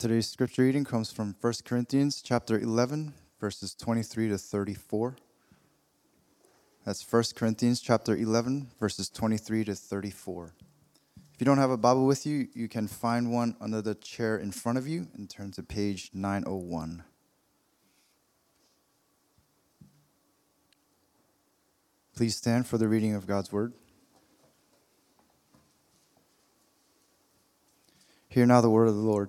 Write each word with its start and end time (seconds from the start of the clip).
Today's 0.00 0.28
scripture 0.30 0.62
reading 0.62 0.84
comes 0.84 1.12
from 1.12 1.36
1 1.42 1.52
Corinthians 1.62 2.22
chapter 2.22 2.58
11 2.58 3.12
verses 3.38 3.74
23 3.74 4.30
to 4.30 4.38
34. 4.38 5.14
That's 6.86 7.12
1 7.12 7.22
Corinthians 7.36 7.82
chapter 7.82 8.16
11 8.16 8.70
verses 8.80 9.10
23 9.10 9.64
to 9.64 9.74
34. 9.74 10.54
If 11.34 11.40
you 11.40 11.44
don't 11.44 11.58
have 11.58 11.70
a 11.70 11.76
Bible 11.76 12.06
with 12.06 12.24
you, 12.24 12.48
you 12.54 12.66
can 12.66 12.88
find 12.88 13.30
one 13.30 13.54
under 13.60 13.82
the 13.82 13.94
chair 13.94 14.38
in 14.38 14.52
front 14.52 14.78
of 14.78 14.88
you 14.88 15.08
and 15.12 15.28
turn 15.28 15.52
to 15.52 15.62
page 15.62 16.08
901. 16.14 17.04
Please 22.16 22.36
stand 22.36 22.66
for 22.66 22.78
the 22.78 22.88
reading 22.88 23.14
of 23.14 23.26
God's 23.26 23.52
word. 23.52 23.74
Hear 28.28 28.46
now 28.46 28.62
the 28.62 28.70
word 28.70 28.88
of 28.88 28.94
the 28.94 29.02
Lord. 29.02 29.28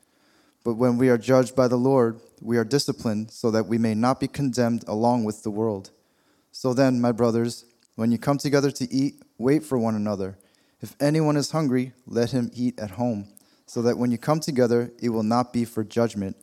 But 0.63 0.75
when 0.75 0.97
we 0.97 1.09
are 1.09 1.17
judged 1.17 1.55
by 1.55 1.67
the 1.67 1.77
Lord, 1.77 2.19
we 2.41 2.57
are 2.57 2.63
disciplined 2.63 3.31
so 3.31 3.49
that 3.51 3.67
we 3.67 3.77
may 3.77 3.95
not 3.95 4.19
be 4.19 4.27
condemned 4.27 4.83
along 4.87 5.23
with 5.23 5.43
the 5.43 5.51
world. 5.51 5.91
So 6.51 6.73
then, 6.73 7.01
my 7.01 7.11
brothers, 7.11 7.65
when 7.95 8.11
you 8.11 8.17
come 8.17 8.37
together 8.37 8.71
to 8.71 8.93
eat, 8.93 9.21
wait 9.37 9.63
for 9.63 9.77
one 9.77 9.95
another. 9.95 10.37
If 10.81 10.95
anyone 10.99 11.37
is 11.37 11.51
hungry, 11.51 11.93
let 12.05 12.31
him 12.31 12.51
eat 12.53 12.79
at 12.79 12.91
home, 12.91 13.27
so 13.65 13.81
that 13.83 13.97
when 13.97 14.11
you 14.11 14.17
come 14.17 14.39
together, 14.39 14.91
it 15.01 15.09
will 15.09 15.23
not 15.23 15.53
be 15.53 15.65
for 15.65 15.83
judgment. 15.83 16.35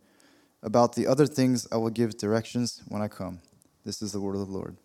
About 0.62 0.94
the 0.94 1.06
other 1.06 1.26
things, 1.26 1.68
I 1.70 1.76
will 1.76 1.90
give 1.90 2.16
directions 2.16 2.82
when 2.88 3.02
I 3.02 3.08
come. 3.08 3.40
This 3.84 4.02
is 4.02 4.12
the 4.12 4.20
word 4.20 4.34
of 4.34 4.46
the 4.46 4.52
Lord. 4.52 4.76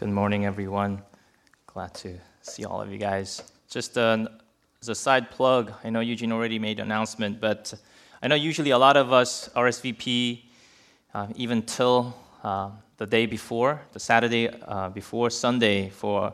Good 0.00 0.08
morning, 0.08 0.46
everyone. 0.46 1.02
Glad 1.66 1.92
to 1.96 2.18
see 2.40 2.64
all 2.64 2.80
of 2.80 2.90
you 2.90 2.96
guys. 2.96 3.42
Just 3.68 3.98
as 3.98 4.88
a 4.88 4.94
side 4.94 5.30
plug, 5.30 5.74
I 5.84 5.90
know 5.90 6.00
Eugene 6.00 6.32
already 6.32 6.58
made 6.58 6.78
an 6.80 6.86
announcement, 6.86 7.38
but 7.38 7.74
I 8.22 8.28
know 8.28 8.34
usually 8.34 8.70
a 8.70 8.78
lot 8.78 8.96
of 8.96 9.12
us 9.12 9.50
RSVP 9.54 10.40
uh, 11.12 11.26
even 11.36 11.60
till 11.60 12.16
uh, 12.42 12.70
the 12.96 13.04
day 13.04 13.26
before, 13.26 13.82
the 13.92 14.00
Saturday 14.00 14.48
uh, 14.48 14.88
before 14.88 15.28
Sunday 15.28 15.90
for 15.90 16.32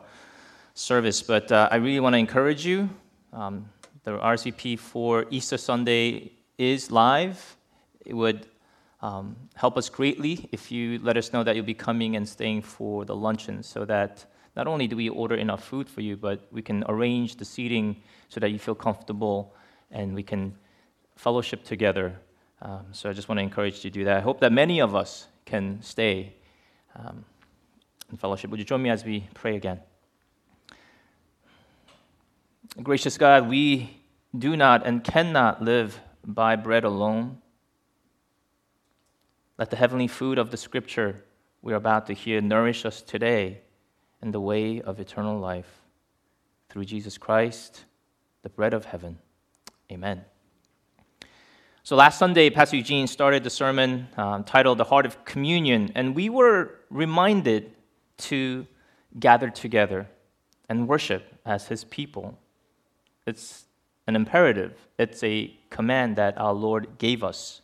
service. 0.73 1.21
But 1.21 1.51
uh, 1.51 1.67
I 1.69 1.75
really 1.75 1.99
want 1.99 2.13
to 2.13 2.19
encourage 2.19 2.65
you. 2.65 2.89
Um, 3.33 3.67
the 4.05 4.11
RSVP 4.11 4.79
for 4.79 5.25
Easter 5.29 5.57
Sunday 5.57 6.31
is 6.57 6.89
live. 6.89 7.57
It 8.05 8.13
would 8.13 8.45
um, 9.01 9.35
help 9.55 9.77
us 9.77 9.89
greatly 9.89 10.49
if 10.51 10.71
you 10.71 10.99
let 10.99 11.17
us 11.17 11.31
know 11.31 11.43
that 11.43 11.55
you'll 11.55 11.65
be 11.65 11.73
coming 11.73 12.15
and 12.15 12.27
staying 12.27 12.63
for 12.63 13.05
the 13.05 13.15
luncheon 13.15 13.61
so 13.61 13.85
that 13.85 14.25
not 14.55 14.65
only 14.65 14.87
do 14.87 14.95
we 14.95 15.07
order 15.09 15.35
enough 15.35 15.63
food 15.63 15.87
for 15.87 16.01
you, 16.01 16.17
but 16.17 16.47
we 16.51 16.63
can 16.63 16.83
arrange 16.89 17.35
the 17.35 17.45
seating 17.45 18.01
so 18.27 18.39
that 18.39 18.49
you 18.49 18.57
feel 18.57 18.73
comfortable 18.73 19.53
and 19.91 20.15
we 20.15 20.23
can 20.23 20.55
fellowship 21.15 21.63
together. 21.63 22.19
Um, 22.63 22.87
so 22.91 23.07
I 23.09 23.13
just 23.13 23.29
want 23.29 23.37
to 23.37 23.43
encourage 23.43 23.75
you 23.75 23.81
to 23.81 23.89
do 23.91 24.03
that. 24.05 24.17
I 24.17 24.21
hope 24.21 24.39
that 24.39 24.51
many 24.51 24.79
of 24.79 24.95
us 24.95 25.27
can 25.45 25.79
stay 25.83 26.33
um, 26.95 27.23
in 28.11 28.17
fellowship. 28.17 28.49
Would 28.49 28.59
you 28.59 28.65
join 28.65 28.81
me 28.81 28.89
as 28.89 29.05
we 29.05 29.27
pray 29.35 29.55
again? 29.55 29.79
Gracious 32.81 33.17
God, 33.17 33.47
we 33.47 33.97
do 34.37 34.57
not 34.57 34.85
and 34.87 35.03
cannot 35.03 35.63
live 35.63 35.99
by 36.25 36.55
bread 36.55 36.83
alone 36.83 37.41
let 39.57 39.69
the 39.69 39.75
heavenly 39.75 40.07
food 40.07 40.37
of 40.37 40.51
the 40.51 40.57
scripture 40.57 41.23
we're 41.61 41.75
about 41.75 42.05
to 42.07 42.13
hear 42.13 42.41
nourish 42.41 42.85
us 42.85 43.01
today 43.01 43.61
in 44.21 44.31
the 44.31 44.39
way 44.39 44.81
of 44.81 44.99
eternal 44.99 45.39
life. 45.39 45.81
Through 46.69 46.85
Jesus 46.85 47.17
Christ, 47.17 47.85
the 48.43 48.49
bread 48.49 48.73
of 48.73 48.85
heaven. 48.85 49.17
Amen. 49.91 50.23
So 51.83 51.95
last 51.95 52.19
Sunday, 52.19 52.49
Pastor 52.49 52.75
Eugene 52.75 53.07
started 53.07 53.43
the 53.43 53.49
sermon 53.49 54.09
um, 54.17 54.43
titled 54.43 54.77
The 54.77 54.83
Heart 54.83 55.05
of 55.05 55.23
Communion, 55.25 55.91
and 55.95 56.13
we 56.13 56.29
were 56.29 56.75
reminded 56.89 57.71
to 58.17 58.67
gather 59.17 59.49
together 59.49 60.07
and 60.69 60.87
worship 60.87 61.39
as 61.45 61.67
his 61.67 61.83
people. 61.85 62.37
It's 63.25 63.65
an 64.05 64.15
imperative, 64.15 64.77
it's 64.99 65.23
a 65.23 65.53
command 65.69 66.17
that 66.17 66.37
our 66.37 66.53
Lord 66.53 66.97
gave 66.97 67.23
us. 67.23 67.61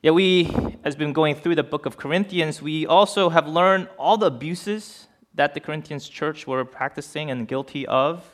Yet 0.00 0.14
we, 0.14 0.48
as 0.84 0.94
been 0.94 1.12
going 1.12 1.34
through 1.34 1.56
the 1.56 1.64
book 1.64 1.84
of 1.84 1.96
Corinthians, 1.96 2.62
we 2.62 2.86
also 2.86 3.30
have 3.30 3.48
learned 3.48 3.88
all 3.98 4.16
the 4.16 4.26
abuses 4.26 5.08
that 5.34 5.54
the 5.54 5.60
Corinthians 5.60 6.08
church 6.08 6.46
were 6.46 6.64
practicing 6.64 7.32
and 7.32 7.48
guilty 7.48 7.84
of. 7.84 8.24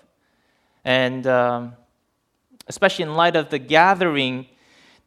And 0.85 1.27
um, 1.27 1.75
especially 2.69 3.05
in 3.05 3.15
light 3.15 3.35
of 3.35 3.49
the 3.49 3.59
gathering, 3.59 4.47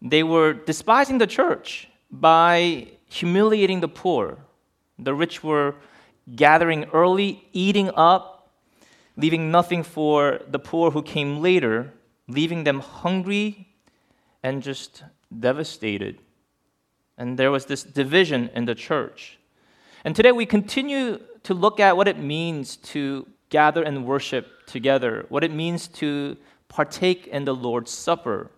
they 0.01 0.23
were 0.23 0.53
despising 0.53 1.19
the 1.19 1.27
church 1.27 1.89
by 2.09 2.87
humiliating 3.05 3.79
the 3.81 3.87
poor. 3.87 4.39
The 4.97 5.13
rich 5.13 5.43
were 5.43 5.75
gathering 6.35 6.85
early, 6.85 7.47
eating 7.53 7.91
up, 7.95 8.49
leaving 9.15 9.51
nothing 9.51 9.83
for 9.83 10.41
the 10.49 10.59
poor 10.59 10.89
who 10.89 11.03
came 11.03 11.39
later, 11.39 11.93
leaving 12.27 12.63
them 12.63 12.79
hungry 12.79 13.75
and 14.41 14.63
just 14.63 15.03
devastated. 15.39 16.17
And 17.17 17.37
there 17.37 17.51
was 17.51 17.65
this 17.65 17.83
division 17.83 18.49
in 18.53 18.65
the 18.65 18.75
church. 18.75 19.39
And 20.03 20.15
today 20.15 20.31
we 20.31 20.45
continue 20.45 21.19
to 21.43 21.53
look 21.53 21.79
at 21.79 21.97
what 21.97 22.07
it 22.07 22.19
means 22.19 22.77
to 22.77 23.27
gather 23.49 23.83
and 23.83 24.05
worship 24.05 24.65
together, 24.65 25.25
what 25.29 25.43
it 25.43 25.51
means 25.51 25.87
to 25.87 26.37
partake 26.67 27.27
in 27.27 27.45
the 27.45 27.55
Lord's 27.55 27.91
Supper, 27.91 28.51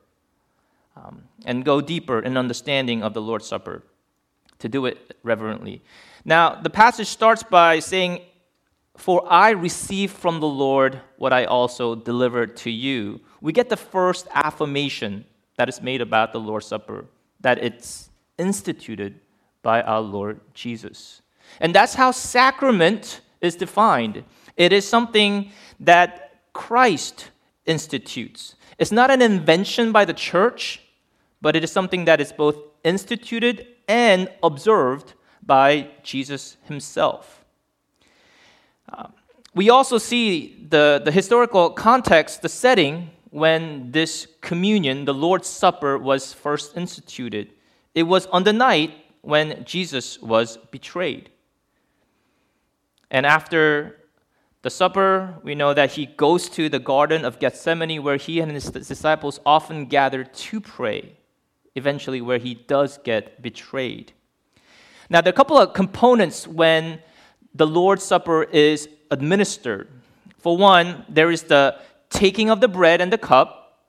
um, 0.95 1.23
and 1.45 1.63
go 1.63 1.79
deeper 1.79 2.19
in 2.19 2.35
understanding 2.35 3.03
of 3.03 3.13
the 3.13 3.21
Lord's 3.21 3.45
Supper, 3.45 3.83
to 4.57 4.67
do 4.67 4.85
it 4.85 5.15
reverently. 5.23 5.81
Now, 6.25 6.56
the 6.56 6.69
passage 6.69 7.07
starts 7.07 7.44
by 7.44 7.79
saying, 7.79 8.21
For 8.97 9.23
I 9.31 9.51
received 9.51 10.13
from 10.13 10.39
the 10.39 10.47
Lord 10.47 11.00
what 11.17 11.31
I 11.31 11.45
also 11.45 11.95
delivered 11.95 12.57
to 12.57 12.69
you. 12.69 13.21
We 13.39 13.53
get 13.53 13.69
the 13.69 13.77
first 13.77 14.27
affirmation 14.33 15.25
that 15.57 15.69
is 15.69 15.81
made 15.81 16.01
about 16.01 16.33
the 16.33 16.39
Lord's 16.39 16.65
Supper, 16.65 17.06
that 17.39 17.59
it's 17.59 18.09
instituted 18.39 19.19
by 19.62 19.81
our 19.81 20.01
Lord 20.01 20.39
Jesus. 20.53 21.21
And 21.59 21.75
that's 21.75 21.95
how 21.95 22.12
sacrament 22.12 23.21
is 23.41 23.56
defined. 23.56 24.24
It 24.57 24.74
is 24.74 24.88
something 24.88 25.51
that 25.80 26.31
Christ 26.53 27.30
institutes. 27.65 28.56
It's 28.77 28.91
not 28.91 29.12
an 29.12 29.21
invention 29.21 29.91
by 29.91 30.06
the 30.06 30.13
church, 30.13 30.81
but 31.41 31.56
it 31.56 31.63
is 31.63 31.71
something 31.71 32.06
that 32.06 32.19
is 32.19 32.31
both 32.31 32.57
instituted 32.83 33.68
and 33.88 34.30
observed 34.42 35.13
by 35.44 35.89
Jesus 36.03 36.57
himself. 36.65 37.44
Um, 38.92 39.13
we 39.56 39.69
also 39.69 39.97
see 39.97 40.65
the, 40.69 41.01
the 41.03 41.12
historical 41.12 41.71
context, 41.71 42.42
the 42.42 42.50
setting 42.50 43.12
when 43.31 43.92
this 43.92 44.27
communion, 44.42 45.06
the 45.06 45.13
Lord's 45.13 45.47
Supper, 45.47 45.97
was 45.97 46.33
first 46.33 46.77
instituted. 46.77 47.53
It 47.95 48.03
was 48.03 48.25
on 48.27 48.44
the 48.44 48.53
night 48.53 48.94
when 49.21 49.63
Jesus 49.65 50.19
was 50.21 50.57
betrayed. 50.71 51.30
And 53.12 53.25
after 53.25 53.97
the 54.62 54.69
supper, 54.69 55.36
we 55.44 55.56
know 55.56 55.74
that 55.74 55.91
he 55.91 56.06
goes 56.06 56.50
to 56.50 56.69
the 56.69 56.80
Garden 56.80 57.25
of 57.25 57.39
Gethsemane 57.39 58.03
where 58.03 58.18
he 58.18 58.39
and 58.39 58.51
his 58.51 58.65
disciples 58.65 59.39
often 59.45 59.86
gather 59.86 60.24
to 60.24 60.62
pray, 60.62 61.18
eventually, 61.75 62.21
where 62.21 62.38
he 62.38 62.53
does 62.53 62.97
get 63.00 63.41
betrayed. 63.41 64.13
Now, 65.09 65.21
there 65.21 65.31
are 65.31 65.33
a 65.33 65.38
couple 65.38 65.57
of 65.57 65.74
components 65.74 66.47
when 66.47 67.00
the 67.56 67.65
Lord's 67.65 68.03
Supper 68.03 68.44
is 68.44 68.88
administered. 69.09 69.88
For 70.38 70.56
one, 70.56 71.06
there 71.09 71.31
is 71.31 71.44
the 71.44 71.80
taking 72.09 72.50
of 72.50 72.62
the 72.62 72.68
bread 72.68 73.01
and 73.01 73.12
the 73.12 73.18
cup 73.18 73.80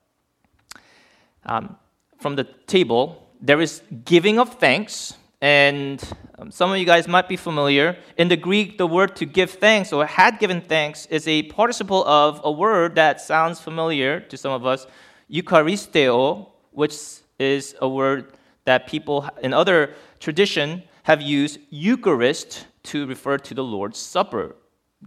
um, 1.45 1.77
from 2.19 2.35
the 2.35 2.43
table, 2.43 3.29
there 3.41 3.59
is 3.59 3.81
giving 4.05 4.39
of 4.39 4.59
thanks. 4.59 5.15
And 5.41 6.01
um, 6.37 6.51
some 6.51 6.71
of 6.71 6.77
you 6.77 6.85
guys 6.85 7.07
might 7.07 7.27
be 7.27 7.35
familiar. 7.35 7.97
In 8.17 8.27
the 8.27 8.37
Greek, 8.37 8.77
the 8.77 8.85
word 8.85 9.15
to 9.15 9.25
give 9.25 9.49
thanks 9.49 9.91
or 9.91 10.05
had 10.05 10.37
given 10.37 10.61
thanks 10.61 11.07
is 11.07 11.27
a 11.27 11.43
participle 11.43 12.05
of 12.05 12.41
a 12.43 12.51
word 12.51 12.95
that 12.95 13.19
sounds 13.19 13.59
familiar 13.59 14.19
to 14.19 14.37
some 14.37 14.51
of 14.51 14.65
us, 14.65 14.85
Eucharisteo, 15.31 16.49
which 16.71 16.95
is 17.39 17.75
a 17.81 17.89
word 17.89 18.33
that 18.65 18.85
people 18.85 19.27
in 19.41 19.53
other 19.53 19.95
tradition 20.19 20.83
have 21.03 21.21
used 21.21 21.59
Eucharist 21.71 22.67
to 22.83 23.07
refer 23.07 23.37
to 23.39 23.55
the 23.55 23.63
Lord's 23.63 23.97
Supper, 23.97 24.55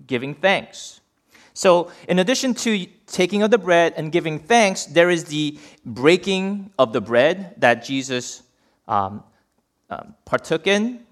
giving 0.06 0.34
thanks. 0.34 1.00
So, 1.54 1.92
in 2.08 2.18
addition 2.18 2.52
to 2.54 2.86
taking 3.06 3.42
of 3.42 3.50
the 3.52 3.58
bread 3.58 3.94
and 3.96 4.10
giving 4.10 4.40
thanks, 4.40 4.86
there 4.86 5.08
is 5.08 5.24
the 5.24 5.56
breaking 5.86 6.72
of 6.80 6.92
the 6.92 7.00
bread 7.00 7.54
that 7.58 7.84
Jesus 7.84 8.42
um, 8.88 9.22
um, 9.88 10.16
partook 10.24 10.66
in. 10.66 11.04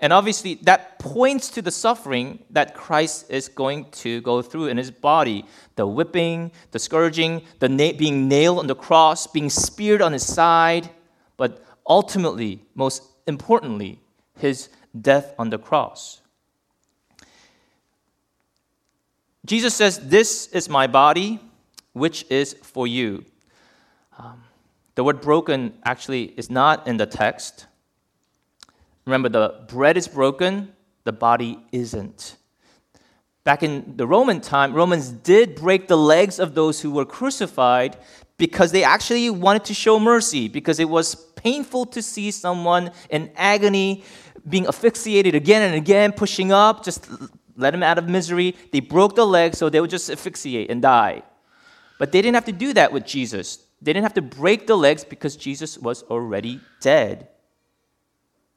And 0.00 0.12
obviously, 0.12 0.54
that 0.62 1.00
points 1.00 1.48
to 1.50 1.62
the 1.62 1.72
suffering 1.72 2.38
that 2.50 2.76
Christ 2.76 3.26
is 3.28 3.48
going 3.48 3.90
to 3.90 4.20
go 4.20 4.40
through 4.40 4.68
in 4.68 4.76
his 4.76 4.92
body 4.92 5.44
the 5.74 5.86
whipping, 5.86 6.52
the 6.70 6.78
scourging, 6.78 7.42
the 7.58 7.68
na- 7.68 7.92
being 7.98 8.28
nailed 8.28 8.60
on 8.60 8.68
the 8.68 8.76
cross, 8.76 9.26
being 9.26 9.50
speared 9.50 10.00
on 10.00 10.12
his 10.12 10.24
side, 10.24 10.88
but 11.36 11.64
ultimately, 11.88 12.62
most 12.76 13.02
importantly, 13.26 14.00
his 14.38 14.68
death 15.00 15.34
on 15.38 15.50
the 15.50 15.58
cross. 15.58 16.20
Jesus 19.48 19.74
says, 19.74 19.98
This 19.98 20.46
is 20.48 20.68
my 20.68 20.86
body, 20.86 21.40
which 21.94 22.26
is 22.28 22.52
for 22.62 22.86
you. 22.86 23.24
Um, 24.18 24.42
the 24.94 25.02
word 25.02 25.22
broken 25.22 25.72
actually 25.84 26.24
is 26.36 26.50
not 26.50 26.86
in 26.86 26.98
the 26.98 27.06
text. 27.06 27.66
Remember, 29.06 29.30
the 29.30 29.64
bread 29.66 29.96
is 29.96 30.06
broken, 30.06 30.74
the 31.04 31.12
body 31.12 31.58
isn't. 31.72 32.36
Back 33.42 33.62
in 33.62 33.96
the 33.96 34.06
Roman 34.06 34.42
time, 34.42 34.74
Romans 34.74 35.08
did 35.08 35.54
break 35.54 35.88
the 35.88 35.96
legs 35.96 36.38
of 36.38 36.54
those 36.54 36.82
who 36.82 36.90
were 36.90 37.06
crucified 37.06 37.96
because 38.36 38.70
they 38.70 38.84
actually 38.84 39.30
wanted 39.30 39.64
to 39.64 39.72
show 39.72 39.98
mercy, 39.98 40.46
because 40.46 40.78
it 40.78 40.90
was 40.90 41.14
painful 41.36 41.86
to 41.86 42.02
see 42.02 42.30
someone 42.30 42.90
in 43.08 43.30
agony 43.34 44.04
being 44.46 44.66
asphyxiated 44.66 45.34
again 45.34 45.62
and 45.62 45.74
again, 45.74 46.12
pushing 46.12 46.52
up, 46.52 46.84
just 46.84 47.08
let 47.58 47.74
him 47.74 47.82
out 47.82 47.98
of 47.98 48.08
misery. 48.08 48.56
They 48.72 48.80
broke 48.80 49.16
the 49.16 49.26
leg 49.26 49.54
so 49.54 49.68
they 49.68 49.80
would 49.80 49.90
just 49.90 50.08
asphyxiate 50.08 50.70
and 50.70 50.80
die. 50.80 51.22
But 51.98 52.12
they 52.12 52.22
didn't 52.22 52.36
have 52.36 52.44
to 52.46 52.52
do 52.52 52.72
that 52.72 52.92
with 52.92 53.04
Jesus. 53.04 53.58
They 53.82 53.92
didn't 53.92 54.04
have 54.04 54.14
to 54.14 54.22
break 54.22 54.66
the 54.66 54.76
legs 54.76 55.04
because 55.04 55.36
Jesus 55.36 55.76
was 55.76 56.04
already 56.04 56.60
dead. 56.80 57.28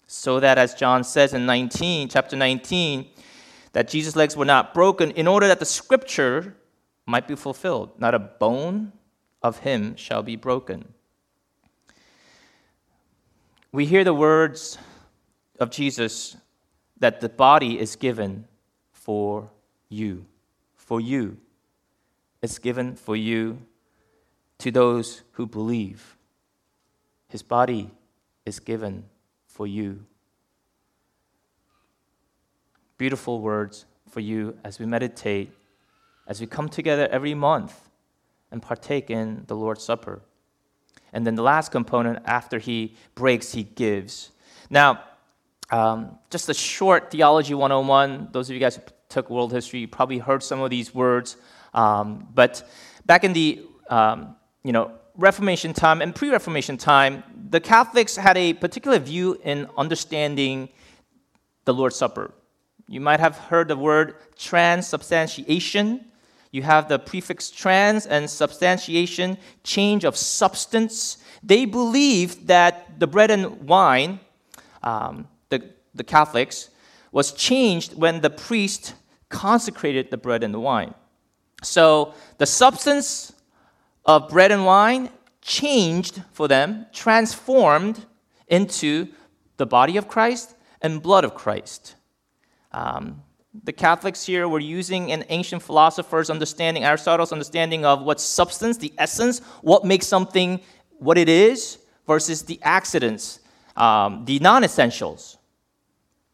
So 0.06 0.39
that, 0.39 0.57
as 0.57 0.75
John 0.75 1.03
says 1.03 1.33
in 1.33 1.45
19, 1.45 2.09
chapter 2.09 2.36
19, 2.36 3.07
that 3.74 3.88
Jesus' 3.88 4.15
legs 4.15 4.38
were 4.38 4.45
not 4.45 4.74
broken 4.74 5.12
in 5.12 5.27
order 5.27 5.48
that 5.48 5.59
the 5.59 5.65
scripture 5.65 6.56
might 7.07 7.27
be 7.27 7.36
fulfilled. 7.36 8.00
Not 8.00 8.13
a 8.13 8.19
bone 8.19 8.94
of 9.42 9.59
him 9.59 9.95
shall 9.95 10.21
be 10.21 10.36
broken. 10.36 10.94
We 13.71 13.86
hear 13.86 14.03
the 14.03 14.13
words 14.13 14.77
of 15.59 15.71
Jesus 15.71 16.36
that 17.00 17.21
the 17.21 17.30
body 17.30 17.80
is 17.80 17.95
given 17.95 18.45
for 19.01 19.50
you. 19.89 20.25
For 20.75 21.01
you. 21.01 21.38
It's 22.42 22.59
given 22.59 22.95
for 22.95 23.15
you 23.15 23.59
to 24.59 24.71
those 24.71 25.24
who 25.33 25.48
believe. 25.48 26.18
His 27.27 27.42
body 27.42 27.89
is 28.45 28.59
given 28.59 29.06
for 29.48 29.65
you. 29.65 30.06
Beautiful 32.98 33.42
words 33.42 33.86
for 34.07 34.19
you 34.19 34.56
as 34.63 34.77
we 34.77 34.86
meditate, 34.86 35.51
as 36.27 36.39
we 36.39 36.45
come 36.45 36.69
together 36.69 37.07
every 37.12 37.33
month 37.33 37.89
and 38.51 38.62
partake 38.62 39.09
in 39.09 39.45
the 39.48 39.56
Lord's 39.56 39.83
Supper. 39.83 40.21
And 41.12 41.25
then 41.25 41.36
the 41.36 41.42
last 41.42 41.71
component, 41.71 42.19
after 42.25 42.59
he 42.59 42.95
breaks, 43.15 43.53
he 43.53 43.63
gives. 43.63 44.31
Now, 44.69 45.03
um, 45.71 46.19
just 46.29 46.50
a 46.50 46.53
short 46.53 47.12
theology 47.12 47.53
101. 47.53 48.29
Those 48.31 48.50
of 48.50 48.53
you 48.53 48.59
guys 48.59 48.75
who 48.75 48.81
took 49.09 49.29
world 49.29 49.51
history, 49.51 49.79
you 49.79 49.88
probably 49.88 50.18
heard 50.18 50.44
some 50.44 50.62
of 50.62 50.69
these 50.69 50.94
words. 50.94 51.38
Um, 51.73 52.27
but 52.33 52.69
back 53.06 53.23
in 53.23 53.33
the 53.33 53.65
um, 53.89 54.35
you 54.63 54.73
know 54.73 54.91
Reformation 55.15 55.73
time 55.73 56.01
and 56.01 56.15
pre-Reformation 56.15 56.77
time, 56.77 57.23
the 57.50 57.59
Catholics 57.59 58.15
had 58.15 58.38
a 58.38 58.53
particular 58.53 59.00
view 59.00 59.39
in 59.44 59.68
understanding 59.77 60.69
the 61.65 61.74
Lord's 61.74 61.95
Supper. 61.95 62.33
You 62.88 63.01
might 63.01 63.19
have 63.19 63.38
heard 63.38 63.67
the 63.67 63.77
word 63.77 64.15
transubstantiation. 64.38 66.06
You 66.51 66.63
have 66.63 66.89
the 66.89 67.00
prefix 67.00 67.50
trans 67.50 68.06
and 68.06 68.29
substantiation, 68.29 69.38
change 69.63 70.03
of 70.03 70.17
substance. 70.17 71.17
They 71.44 71.65
believed 71.65 72.47
that 72.47 73.00
the 73.00 73.07
bread 73.07 73.31
and 73.31 73.67
wine 73.67 74.19
um, 74.83 75.27
the 75.93 76.03
Catholics, 76.03 76.69
was 77.11 77.31
changed 77.33 77.95
when 77.95 78.21
the 78.21 78.29
priest 78.29 78.93
consecrated 79.29 80.11
the 80.11 80.17
bread 80.17 80.43
and 80.43 80.53
the 80.53 80.59
wine. 80.59 80.93
So 81.63 82.13
the 82.38 82.45
substance 82.45 83.33
of 84.05 84.29
bread 84.29 84.51
and 84.51 84.65
wine 84.65 85.09
changed 85.41 86.21
for 86.31 86.48
them, 86.48 86.86
transformed 86.93 88.05
into 88.48 89.07
the 89.57 89.65
body 89.65 89.98
of 89.98 90.07
Christ 90.07 90.55
and 90.81 91.01
blood 91.01 91.24
of 91.24 91.36
Christ. 91.36 91.95
Um, 92.71 93.21
the 93.63 93.74
Catholics 93.74 94.25
here 94.25 94.48
were 94.48 94.60
using 94.60 95.12
an 95.12 95.25
ancient 95.29 95.62
philosopher's 95.62 96.29
understanding, 96.29 96.83
Aristotle's 96.83 97.31
understanding 97.31 97.86
of 97.86 98.01
what 98.03 98.21
substance, 98.21 98.77
the 98.77 98.93
essence, 98.98 99.39
what 99.62 99.83
makes 99.83 100.07
something 100.07 100.62
what 101.00 101.17
it 101.17 101.27
is, 101.27 101.79
versus 102.07 102.43
the 102.43 102.60
accidents, 102.63 103.39
um, 103.75 104.24
the 104.25 104.39
non 104.39 104.63
essentials. 104.63 105.38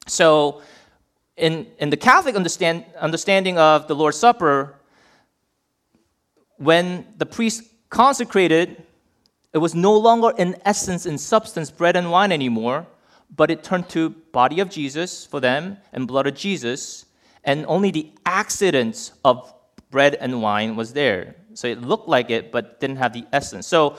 So, 0.07 0.61
in, 1.35 1.67
in 1.79 1.89
the 1.89 1.97
Catholic 1.97 2.35
understand, 2.35 2.85
understanding 2.99 3.59
of 3.59 3.87
the 3.87 3.95
Lord's 3.95 4.17
Supper, 4.17 4.75
when 6.57 7.05
the 7.17 7.25
priest 7.25 7.63
consecrated, 7.89 8.83
it 9.53 9.59
was 9.59 9.75
no 9.75 9.95
longer 9.95 10.33
in 10.37 10.55
essence 10.65 11.05
and 11.05 11.19
substance 11.19 11.69
bread 11.69 11.95
and 11.95 12.11
wine 12.11 12.31
anymore, 12.31 12.87
but 13.35 13.51
it 13.51 13.63
turned 13.63 13.89
to 13.89 14.09
body 14.09 14.59
of 14.59 14.69
Jesus 14.69 15.25
for 15.25 15.39
them 15.39 15.77
and 15.93 16.07
blood 16.07 16.27
of 16.27 16.35
Jesus, 16.35 17.05
and 17.43 17.65
only 17.67 17.91
the 17.91 18.11
accidents 18.25 19.13
of 19.23 19.53
bread 19.91 20.15
and 20.15 20.41
wine 20.41 20.75
was 20.75 20.93
there. 20.93 21.35
So 21.53 21.67
it 21.67 21.81
looked 21.81 22.07
like 22.07 22.29
it, 22.29 22.51
but 22.51 22.79
didn't 22.79 22.97
have 22.97 23.13
the 23.13 23.25
essence. 23.31 23.67
So 23.67 23.97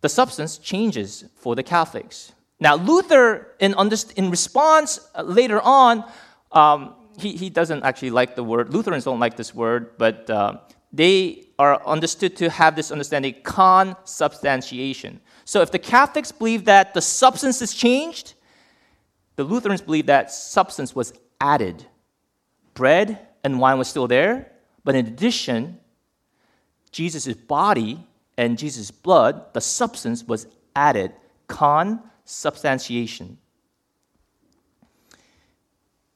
the 0.00 0.08
substance 0.08 0.58
changes 0.58 1.24
for 1.36 1.54
the 1.54 1.62
Catholics. 1.62 2.32
Now, 2.62 2.76
Luther, 2.76 3.56
in, 3.58 3.74
in 4.14 4.30
response 4.30 5.00
uh, 5.16 5.22
later 5.22 5.60
on, 5.60 6.04
um, 6.52 6.94
he, 7.18 7.32
he 7.32 7.50
doesn't 7.50 7.82
actually 7.82 8.10
like 8.10 8.36
the 8.36 8.44
word. 8.44 8.72
Lutherans 8.72 9.02
don't 9.02 9.18
like 9.18 9.36
this 9.36 9.52
word, 9.52 9.98
but 9.98 10.30
uh, 10.30 10.58
they 10.92 11.48
are 11.58 11.84
understood 11.84 12.36
to 12.36 12.48
have 12.50 12.76
this 12.76 12.92
understanding 12.92 13.34
consubstantiation. 13.42 15.20
So, 15.44 15.60
if 15.60 15.72
the 15.72 15.80
Catholics 15.80 16.30
believe 16.30 16.66
that 16.66 16.94
the 16.94 17.00
substance 17.00 17.60
is 17.62 17.74
changed, 17.74 18.34
the 19.34 19.42
Lutherans 19.42 19.80
believe 19.80 20.06
that 20.06 20.30
substance 20.30 20.94
was 20.94 21.12
added. 21.40 21.84
Bread 22.74 23.26
and 23.42 23.58
wine 23.58 23.76
was 23.76 23.88
still 23.88 24.06
there, 24.06 24.52
but 24.84 24.94
in 24.94 25.04
addition, 25.04 25.80
Jesus' 26.92 27.34
body 27.34 28.06
and 28.38 28.56
Jesus' 28.56 28.92
blood, 28.92 29.52
the 29.52 29.60
substance 29.60 30.22
was 30.22 30.46
added. 30.76 31.12
Con 31.48 32.00
substantiation. 32.24 33.38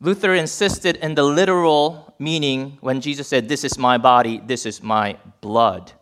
Luther 0.01 0.35
insisted 0.35 0.97
in 0.97 1.15
the 1.15 1.23
literal 1.23 2.15
meaning 2.19 2.79
when 2.81 3.01
Jesus 3.01 3.29
said, 3.29 3.49
This 3.49 3.65
is 3.65 3.79
my 3.79 3.99
body, 3.99 4.41
this 4.45 4.67
is 4.67 4.83
my 4.83 5.17
blood. 5.41 5.93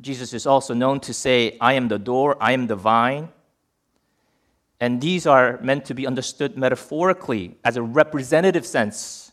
Jesus 0.00 0.34
is 0.34 0.46
also 0.46 0.74
known 0.74 1.00
to 1.00 1.14
say, 1.14 1.56
I 1.60 1.74
am 1.74 1.88
the 1.88 1.98
door, 1.98 2.36
I 2.40 2.52
am 2.52 2.66
the 2.66 2.76
vine. 2.76 3.28
And 4.80 5.00
these 5.00 5.26
are 5.26 5.58
meant 5.62 5.86
to 5.86 5.94
be 5.94 6.06
understood 6.06 6.58
metaphorically 6.58 7.56
as 7.64 7.76
a 7.76 7.82
representative 7.82 8.66
sense. 8.66 9.32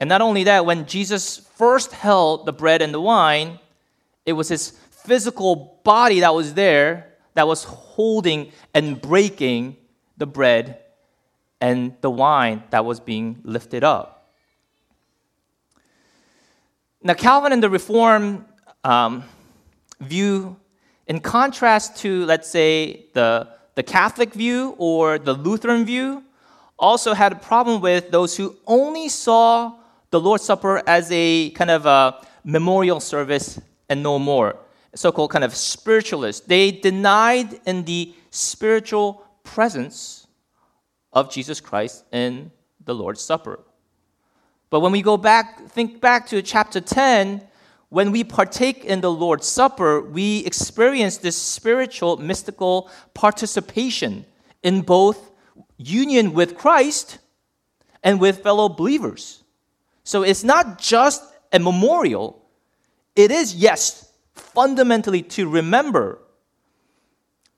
And 0.00 0.08
not 0.08 0.20
only 0.20 0.44
that, 0.44 0.64
when 0.64 0.86
Jesus 0.86 1.38
first 1.38 1.92
held 1.92 2.46
the 2.46 2.52
bread 2.52 2.82
and 2.82 2.94
the 2.94 3.00
wine, 3.00 3.58
it 4.24 4.32
was 4.32 4.48
his 4.48 4.70
physical 5.06 5.80
body 5.84 6.20
that 6.20 6.34
was 6.34 6.54
there 6.54 7.12
that 7.34 7.46
was 7.46 7.64
holding 7.64 8.50
and 8.74 9.00
breaking 9.00 9.76
the 10.16 10.26
bread 10.26 10.80
and 11.60 11.94
the 12.00 12.10
wine 12.10 12.62
that 12.70 12.84
was 12.84 12.98
being 13.00 13.40
lifted 13.44 13.84
up. 13.84 14.32
Now, 17.02 17.14
Calvin 17.14 17.52
and 17.52 17.62
the 17.62 17.70
Reform 17.70 18.46
um, 18.82 19.22
view, 20.00 20.56
in 21.06 21.20
contrast 21.20 21.96
to, 21.98 22.24
let's 22.24 22.48
say, 22.48 23.06
the, 23.12 23.48
the 23.74 23.82
Catholic 23.82 24.32
view 24.32 24.74
or 24.78 25.18
the 25.18 25.34
Lutheran 25.34 25.84
view, 25.84 26.24
also 26.78 27.14
had 27.14 27.32
a 27.32 27.36
problem 27.36 27.80
with 27.80 28.10
those 28.10 28.36
who 28.36 28.56
only 28.66 29.08
saw 29.08 29.72
the 30.10 30.20
Lord's 30.20 30.44
Supper 30.44 30.82
as 30.86 31.10
a 31.12 31.50
kind 31.50 31.70
of 31.70 31.86
a 31.86 32.26
memorial 32.44 33.00
service 33.00 33.60
and 33.88 34.02
no 34.02 34.18
more. 34.18 34.56
So 34.96 35.12
called 35.12 35.30
kind 35.30 35.44
of 35.44 35.54
spiritualists. 35.54 36.46
They 36.46 36.72
denied 36.72 37.60
in 37.66 37.84
the 37.84 38.14
spiritual 38.30 39.24
presence 39.44 40.26
of 41.12 41.30
Jesus 41.30 41.60
Christ 41.60 42.04
in 42.12 42.50
the 42.84 42.94
Lord's 42.94 43.20
Supper. 43.20 43.60
But 44.70 44.80
when 44.80 44.92
we 44.92 45.02
go 45.02 45.16
back, 45.16 45.68
think 45.68 46.00
back 46.00 46.26
to 46.28 46.40
chapter 46.42 46.80
10, 46.80 47.42
when 47.90 48.10
we 48.10 48.24
partake 48.24 48.84
in 48.84 49.02
the 49.02 49.10
Lord's 49.10 49.46
Supper, 49.46 50.00
we 50.00 50.44
experience 50.44 51.18
this 51.18 51.36
spiritual, 51.36 52.16
mystical 52.16 52.90
participation 53.14 54.24
in 54.62 54.80
both 54.80 55.30
union 55.76 56.32
with 56.32 56.56
Christ 56.56 57.18
and 58.02 58.18
with 58.18 58.42
fellow 58.42 58.68
believers. 58.68 59.44
So 60.04 60.22
it's 60.22 60.42
not 60.42 60.78
just 60.78 61.22
a 61.52 61.58
memorial, 61.58 62.42
it 63.14 63.30
is, 63.30 63.54
yes, 63.54 64.05
fundamentally 64.56 65.20
to 65.20 65.46
remember, 65.46 66.18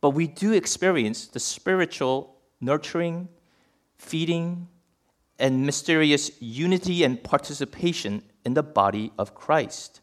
but 0.00 0.10
we 0.10 0.26
do 0.26 0.52
experience 0.52 1.28
the 1.28 1.38
spiritual 1.38 2.34
nurturing, 2.60 3.28
feeding, 3.98 4.66
and 5.38 5.64
mysterious 5.64 6.32
unity 6.40 7.04
and 7.04 7.22
participation 7.22 8.20
in 8.44 8.54
the 8.54 8.64
body 8.64 9.12
of 9.16 9.32
Christ. 9.32 10.00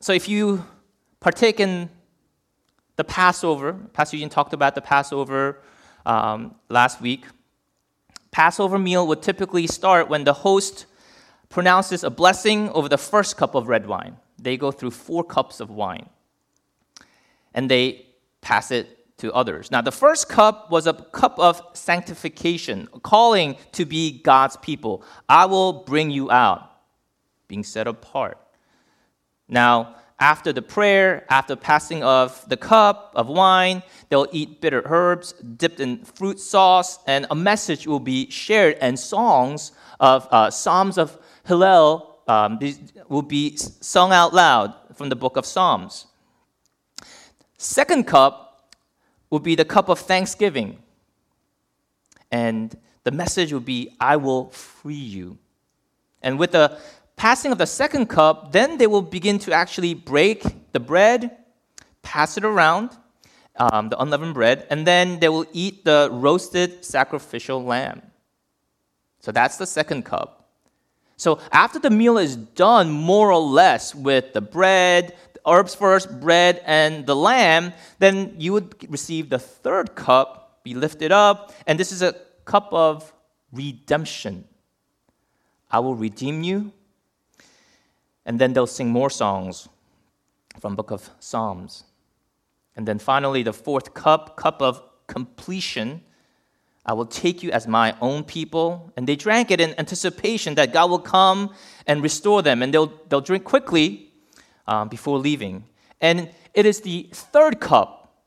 So 0.00 0.14
if 0.14 0.26
you 0.26 0.64
partake 1.20 1.60
in 1.60 1.90
the 2.96 3.04
Passover, 3.04 3.74
Pastor 3.92 4.16
Eugene 4.16 4.30
talked 4.30 4.54
about 4.54 4.74
the 4.74 4.80
Passover 4.80 5.60
um, 6.06 6.54
last 6.70 7.02
week. 7.02 7.26
Passover 8.30 8.78
meal 8.78 9.06
would 9.06 9.20
typically 9.20 9.66
start 9.66 10.08
when 10.08 10.24
the 10.24 10.32
host 10.32 10.86
pronounces 11.48 12.04
a 12.04 12.10
blessing 12.10 12.68
over 12.70 12.88
the 12.88 12.98
first 12.98 13.36
cup 13.36 13.54
of 13.54 13.68
red 13.68 13.86
wine. 13.86 14.16
They 14.38 14.56
go 14.56 14.70
through 14.70 14.92
four 14.92 15.24
cups 15.24 15.60
of 15.60 15.70
wine 15.70 16.08
and 17.54 17.70
they 17.70 18.06
pass 18.40 18.70
it 18.70 19.16
to 19.18 19.32
others. 19.32 19.70
Now, 19.70 19.80
the 19.82 19.92
first 19.92 20.28
cup 20.28 20.70
was 20.70 20.86
a 20.86 20.92
cup 20.92 21.38
of 21.38 21.60
sanctification, 21.72 22.88
calling 23.02 23.56
to 23.72 23.84
be 23.84 24.22
God's 24.22 24.56
people. 24.58 25.02
I 25.28 25.46
will 25.46 25.72
bring 25.72 26.10
you 26.10 26.30
out, 26.30 26.70
being 27.48 27.64
set 27.64 27.88
apart. 27.88 28.38
Now, 29.48 29.96
after 30.20 30.52
the 30.52 30.62
prayer, 30.62 31.24
after 31.30 31.56
passing 31.56 32.02
of 32.02 32.48
the 32.48 32.56
cup 32.56 33.12
of 33.14 33.28
wine, 33.28 33.82
they'll 34.08 34.28
eat 34.32 34.60
bitter 34.60 34.82
herbs 34.84 35.32
dipped 35.32 35.80
in 35.80 36.04
fruit 36.04 36.38
sauce, 36.38 36.98
and 37.06 37.26
a 37.30 37.34
message 37.34 37.86
will 37.86 38.00
be 38.00 38.30
shared, 38.30 38.76
and 38.80 38.98
songs 38.98 39.72
of 39.98 40.28
uh, 40.30 40.50
Psalms 40.50 40.98
of 40.98 41.18
Hallel 41.48 42.06
um, 42.28 42.58
will 43.08 43.22
be 43.22 43.56
sung 43.56 44.12
out 44.12 44.34
loud 44.34 44.74
from 44.94 45.08
the 45.08 45.16
book 45.16 45.38
of 45.38 45.46
Psalms. 45.46 46.06
Second 47.56 48.06
cup 48.06 48.68
will 49.30 49.38
be 49.38 49.54
the 49.54 49.64
cup 49.64 49.88
of 49.88 49.98
thanksgiving, 49.98 50.78
and 52.30 52.76
the 53.04 53.10
message 53.10 53.50
will 53.52 53.60
be, 53.60 53.96
I 53.98 54.16
will 54.16 54.50
free 54.50 54.94
you. 54.94 55.38
And 56.22 56.38
with 56.38 56.52
the 56.52 56.78
passing 57.16 57.50
of 57.50 57.56
the 57.56 57.66
second 57.66 58.06
cup, 58.06 58.52
then 58.52 58.76
they 58.76 58.86
will 58.86 59.02
begin 59.02 59.38
to 59.40 59.52
actually 59.52 59.94
break 59.94 60.44
the 60.72 60.80
bread, 60.80 61.36
pass 62.02 62.36
it 62.36 62.44
around, 62.44 62.90
um, 63.56 63.88
the 63.88 63.98
unleavened 63.98 64.34
bread, 64.34 64.66
and 64.68 64.86
then 64.86 65.18
they 65.18 65.30
will 65.30 65.46
eat 65.52 65.84
the 65.84 66.10
roasted 66.12 66.84
sacrificial 66.84 67.64
lamb. 67.64 68.02
So 69.20 69.32
that's 69.32 69.56
the 69.56 69.66
second 69.66 70.04
cup. 70.04 70.37
So 71.18 71.40
after 71.52 71.78
the 71.78 71.90
meal 71.90 72.16
is 72.16 72.36
done, 72.36 72.90
more 72.90 73.30
or 73.30 73.40
less, 73.40 73.94
with 73.94 74.32
the 74.32 74.40
bread, 74.40 75.14
the 75.34 75.40
herbs 75.46 75.74
first, 75.74 76.20
bread, 76.20 76.62
and 76.64 77.04
the 77.04 77.14
lamb, 77.14 77.74
then 77.98 78.36
you 78.38 78.54
would 78.54 78.90
receive 78.90 79.28
the 79.28 79.38
third 79.38 79.94
cup, 79.94 80.62
be 80.64 80.72
lifted 80.72 81.12
up, 81.12 81.52
and 81.66 81.78
this 81.78 81.92
is 81.92 82.00
a 82.00 82.14
cup 82.46 82.72
of 82.72 83.12
redemption. 83.52 84.44
I 85.70 85.80
will 85.80 85.94
redeem 85.94 86.42
you 86.42 86.72
and 88.28 88.38
then 88.38 88.52
they'll 88.52 88.66
sing 88.66 88.90
more 88.90 89.08
songs 89.08 89.70
from 90.60 90.76
book 90.76 90.90
of 90.90 91.08
Psalms. 91.18 91.84
And 92.76 92.86
then 92.86 92.98
finally, 92.98 93.42
the 93.42 93.54
fourth 93.54 93.94
cup, 93.94 94.36
cup 94.36 94.60
of 94.60 94.82
completion. 95.06 96.02
I 96.88 96.94
will 96.94 97.06
take 97.06 97.42
you 97.42 97.50
as 97.50 97.68
my 97.68 97.94
own 98.00 98.24
people. 98.24 98.90
And 98.96 99.06
they 99.06 99.14
drank 99.14 99.50
it 99.50 99.60
in 99.60 99.78
anticipation 99.78 100.54
that 100.54 100.72
God 100.72 100.88
will 100.88 100.98
come 100.98 101.54
and 101.86 102.02
restore 102.02 102.40
them. 102.40 102.62
And 102.62 102.72
they'll, 102.72 102.90
they'll 103.10 103.20
drink 103.20 103.44
quickly 103.44 104.10
um, 104.66 104.88
before 104.88 105.18
leaving. 105.18 105.66
And 106.00 106.30
it 106.54 106.64
is 106.64 106.80
the 106.80 107.10
third 107.12 107.60
cup 107.60 108.22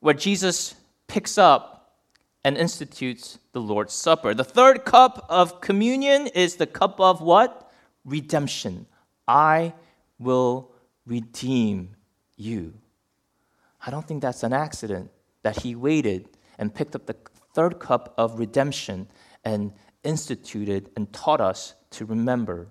where 0.00 0.14
Jesus 0.14 0.74
picks 1.06 1.36
up 1.36 1.98
and 2.42 2.56
institutes 2.56 3.38
the 3.52 3.60
Lord's 3.60 3.92
Supper. 3.92 4.32
The 4.32 4.42
third 4.42 4.86
cup 4.86 5.26
of 5.28 5.60
communion 5.60 6.28
is 6.28 6.56
the 6.56 6.66
cup 6.66 6.98
of 6.98 7.20
what? 7.20 7.70
Redemption. 8.06 8.86
I 9.28 9.74
will 10.18 10.72
redeem 11.04 11.94
you. 12.36 12.72
I 13.86 13.90
don't 13.90 14.08
think 14.08 14.22
that's 14.22 14.44
an 14.44 14.54
accident 14.54 15.10
that 15.42 15.60
he 15.60 15.74
waited 15.74 16.30
and 16.58 16.74
picked 16.74 16.96
up 16.96 17.04
the 17.04 17.16
third 17.52 17.78
cup 17.78 18.14
of 18.16 18.38
redemption 18.38 19.08
and 19.44 19.72
instituted 20.04 20.90
and 20.96 21.12
taught 21.12 21.40
us 21.40 21.74
to 21.90 22.04
remember. 22.04 22.68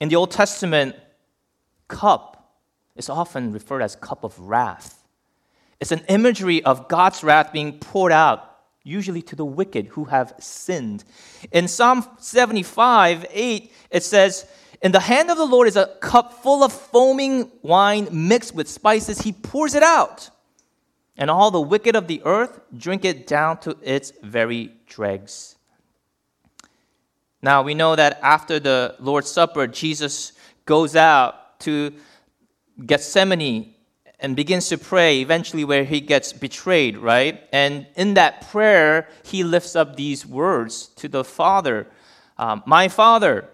In 0.00 0.08
the 0.08 0.16
Old 0.16 0.30
Testament, 0.30 0.96
cup 1.88 2.58
is 2.96 3.08
often 3.08 3.52
referred 3.52 3.82
as 3.82 3.96
cup 3.96 4.24
of 4.24 4.38
wrath. 4.38 5.04
It's 5.80 5.92
an 5.92 6.02
imagery 6.08 6.62
of 6.64 6.88
God's 6.88 7.22
wrath 7.22 7.52
being 7.52 7.78
poured 7.78 8.12
out 8.12 8.56
usually 8.86 9.20
to 9.20 9.34
the 9.36 9.44
wicked 9.44 9.86
who 9.88 10.04
have 10.04 10.32
sinned. 10.38 11.04
In 11.50 11.66
Psalm 11.66 12.06
75 12.18 13.26
8, 13.30 13.72
it 13.90 14.02
says, 14.04 14.46
In 14.80 14.92
the 14.92 15.00
hand 15.00 15.30
of 15.30 15.36
the 15.36 15.44
Lord 15.44 15.66
is 15.66 15.76
a 15.76 15.96
cup 16.00 16.42
full 16.42 16.62
of 16.62 16.72
foaming 16.72 17.50
wine 17.62 18.08
mixed 18.12 18.54
with 18.54 18.68
spices. 18.68 19.20
He 19.20 19.32
pours 19.32 19.74
it 19.74 19.82
out, 19.82 20.30
and 21.16 21.30
all 21.30 21.50
the 21.50 21.60
wicked 21.60 21.96
of 21.96 22.06
the 22.06 22.22
earth 22.24 22.60
drink 22.76 23.04
it 23.04 23.26
down 23.26 23.58
to 23.60 23.76
its 23.82 24.12
very 24.22 24.72
dregs. 24.86 25.56
Now, 27.42 27.62
we 27.62 27.74
know 27.74 27.96
that 27.96 28.18
after 28.22 28.58
the 28.58 28.96
Lord's 28.98 29.30
Supper, 29.30 29.66
Jesus 29.66 30.32
goes 30.64 30.96
out 30.96 31.60
to 31.60 31.92
Gethsemane 32.84 33.74
and 34.18 34.34
begins 34.34 34.68
to 34.68 34.78
pray, 34.78 35.20
eventually, 35.20 35.64
where 35.64 35.84
he 35.84 36.00
gets 36.00 36.32
betrayed, 36.32 36.96
right? 36.96 37.42
And 37.52 37.86
in 37.96 38.14
that 38.14 38.50
prayer, 38.50 39.08
he 39.22 39.44
lifts 39.44 39.76
up 39.76 39.96
these 39.96 40.26
words 40.26 40.88
to 40.96 41.08
the 41.08 41.22
Father 41.22 41.86
um, 42.38 42.62
My 42.66 42.88
Father, 42.88 43.48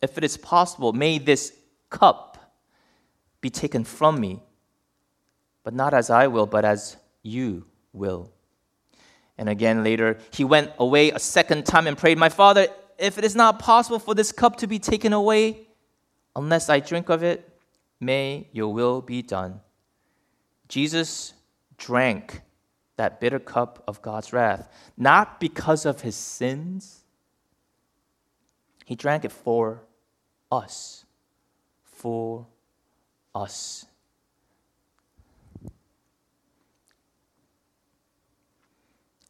if 0.00 0.16
it 0.18 0.24
is 0.24 0.36
possible, 0.36 0.92
may 0.92 1.18
this 1.18 1.52
cup 1.90 2.54
be 3.40 3.50
taken 3.50 3.84
from 3.84 4.20
me, 4.20 4.42
but 5.64 5.74
not 5.74 5.94
as 5.94 6.10
I 6.10 6.28
will, 6.28 6.46
but 6.46 6.64
as 6.64 6.96
you 7.22 7.66
will. 7.92 8.30
And 9.36 9.48
again 9.48 9.82
later, 9.82 10.18
he 10.30 10.44
went 10.44 10.70
away 10.78 11.10
a 11.10 11.18
second 11.18 11.66
time 11.66 11.86
and 11.86 11.98
prayed, 11.98 12.18
My 12.18 12.28
Father, 12.28 12.68
if 12.98 13.18
it 13.18 13.24
is 13.24 13.34
not 13.34 13.58
possible 13.58 13.98
for 13.98 14.14
this 14.14 14.30
cup 14.30 14.56
to 14.58 14.66
be 14.66 14.78
taken 14.78 15.12
away, 15.12 15.66
unless 16.36 16.68
I 16.68 16.78
drink 16.78 17.08
of 17.08 17.24
it, 17.24 17.50
may 17.98 18.48
your 18.52 18.72
will 18.72 19.00
be 19.00 19.22
done. 19.22 19.60
Jesus 20.68 21.32
drank 21.76 22.42
that 22.96 23.20
bitter 23.20 23.40
cup 23.40 23.82
of 23.88 24.00
God's 24.02 24.32
wrath, 24.32 24.68
not 24.96 25.40
because 25.40 25.84
of 25.84 26.02
his 26.02 26.14
sins. 26.14 27.00
He 28.84 28.94
drank 28.94 29.24
it 29.24 29.32
for 29.32 29.82
us. 30.52 31.04
For 31.82 32.46
us. 33.34 33.86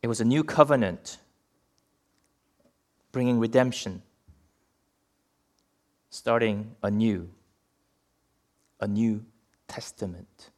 It 0.05 0.07
was 0.07 0.21
a 0.21 0.25
new 0.27 0.45
covenant 0.45 1.17
bringing 3.11 3.39
redemption, 3.39 4.03
starting 6.11 6.77
anew, 6.83 7.31
a 8.79 8.87
new 8.87 9.25
testament. 9.67 10.51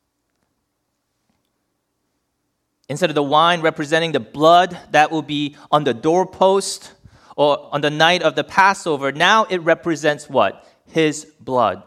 Instead 2.89 3.09
of 3.09 3.15
the 3.15 3.23
wine 3.23 3.61
representing 3.61 4.11
the 4.11 4.19
blood 4.19 4.77
that 4.91 5.13
will 5.13 5.23
be 5.23 5.57
on 5.71 5.85
the 5.85 5.95
doorpost 5.95 6.95
or 7.37 7.73
on 7.73 7.83
the 7.83 7.91
night 7.91 8.23
of 8.23 8.35
the 8.35 8.43
Passover, 8.43 9.13
now 9.13 9.45
it 9.45 9.59
represents 9.59 10.29
what? 10.29 10.67
His 10.87 11.25
blood 11.39 11.85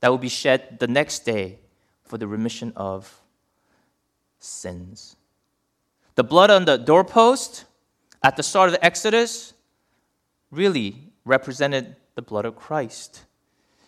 that 0.00 0.08
will 0.08 0.18
be 0.18 0.28
shed 0.28 0.80
the 0.80 0.88
next 0.88 1.20
day 1.20 1.60
for 2.02 2.18
the 2.18 2.26
remission 2.26 2.72
of 2.74 3.20
sins. 4.40 5.14
The 6.20 6.24
blood 6.24 6.50
on 6.50 6.66
the 6.66 6.76
doorpost 6.76 7.64
at 8.22 8.36
the 8.36 8.42
start 8.42 8.68
of 8.68 8.74
the 8.74 8.84
Exodus 8.84 9.54
really 10.50 11.14
represented 11.24 11.96
the 12.14 12.20
blood 12.20 12.44
of 12.44 12.56
Christ. 12.56 13.24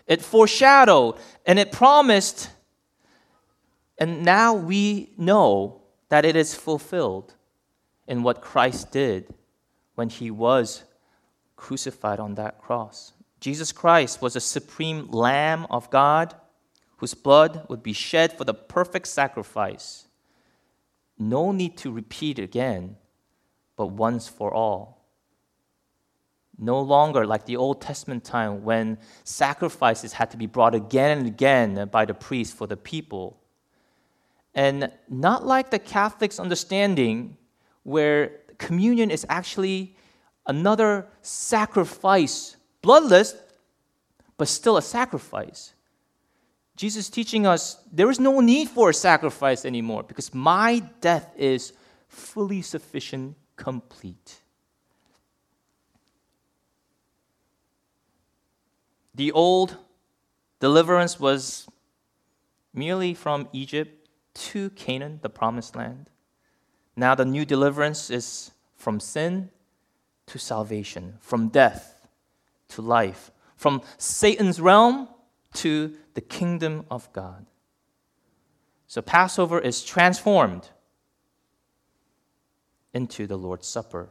It 0.07 0.23
foreshadowed 0.23 1.17
and 1.45 1.59
it 1.59 1.71
promised, 1.71 2.49
and 3.99 4.25
now 4.25 4.55
we 4.55 5.13
know 5.19 5.83
that 6.09 6.25
it 6.25 6.35
is 6.35 6.55
fulfilled 6.55 7.35
in 8.07 8.23
what 8.23 8.41
Christ 8.41 8.91
did 8.91 9.35
when 9.95 10.09
he 10.09 10.31
was 10.31 10.85
crucified 11.57 12.19
on 12.19 12.37
that 12.37 12.63
cross. 12.63 13.13
Jesus 13.41 13.73
Christ 13.73 14.23
was 14.23 14.33
the 14.33 14.41
supreme 14.41 15.07
Lamb 15.11 15.67
of 15.69 15.91
God 15.91 16.35
whose 16.97 17.13
blood 17.13 17.67
would 17.69 17.83
be 17.83 17.93
shed 17.93 18.33
for 18.33 18.45
the 18.45 18.55
perfect 18.55 19.09
sacrifice. 19.09 20.07
No 21.29 21.53
need 21.53 21.77
to 21.79 21.93
repeat 21.93 22.39
again, 22.39 22.97
but 23.77 23.87
once 23.87 24.29
for 24.29 24.53
all. 24.53 25.07
No 26.59 26.81
longer 26.81 27.27
like 27.27 27.47
the 27.47 27.57
Old 27.57 27.81
Testament 27.81 28.25
time 28.25 28.65
when 28.65 28.99
sacrifices 29.25 30.13
had 30.13 30.31
to 30.33 30.37
be 30.37 30.47
brought 30.47 30.75
again 30.75 31.19
and 31.19 31.27
again 31.27 31.89
by 31.91 32.05
the 32.05 32.15
priest 32.15 32.55
for 32.55 32.67
the 32.67 32.77
people 32.77 33.43
and 34.55 34.91
not 35.09 35.47
like 35.47 35.71
the 35.71 35.79
Catholics' 35.79 36.39
understanding, 36.39 37.37
where 37.85 38.41
communion 38.59 39.11
is 39.11 39.25
actually 39.29 39.97
another 40.47 41.07
sacrifice, 41.23 42.57
bloodless, 42.83 43.35
but 44.37 44.49
still 44.49 44.77
a 44.77 44.83
sacrifice. 44.83 45.73
Jesus 46.83 47.09
teaching 47.09 47.47
us 47.47 47.77
there 47.93 48.11
is 48.11 48.19
no 48.19 48.41
need 48.41 48.69
for 48.69 48.91
a 48.91 48.95
sacrifice 48.95 49.65
anymore 49.65 50.03
because 50.03 50.35
my 50.35 50.81
death 51.01 51.33
is 51.37 51.73
fully 52.09 52.61
sufficient, 52.61 53.37
complete. 53.55 54.41
The 59.15 59.31
old 59.31 59.77
deliverance 60.59 61.21
was 61.21 61.69
merely 62.75 63.15
from 63.15 63.49
Egypt 63.53 64.09
to 64.51 64.71
Canaan, 64.71 65.21
the 65.23 65.31
promised 65.31 65.77
land. 65.77 66.11
Now 66.97 67.15
the 67.15 67.25
new 67.25 67.45
deliverance 67.45 68.11
is 68.11 68.51
from 68.75 68.99
sin 68.99 69.51
to 70.27 70.37
salvation, 70.37 71.19
from 71.21 71.47
death 71.47 72.09
to 72.71 72.83
life, 72.83 73.31
from 73.57 73.83
Satan's 73.99 74.61
realm 74.61 75.07
to 75.55 75.95
the 76.15 76.21
kingdom 76.21 76.85
of 76.91 77.13
God. 77.13 77.47
So 78.87 79.01
Passover 79.01 79.59
is 79.59 79.83
transformed 79.83 80.69
into 82.93 83.27
the 83.27 83.37
Lord's 83.37 83.67
Supper. 83.67 84.11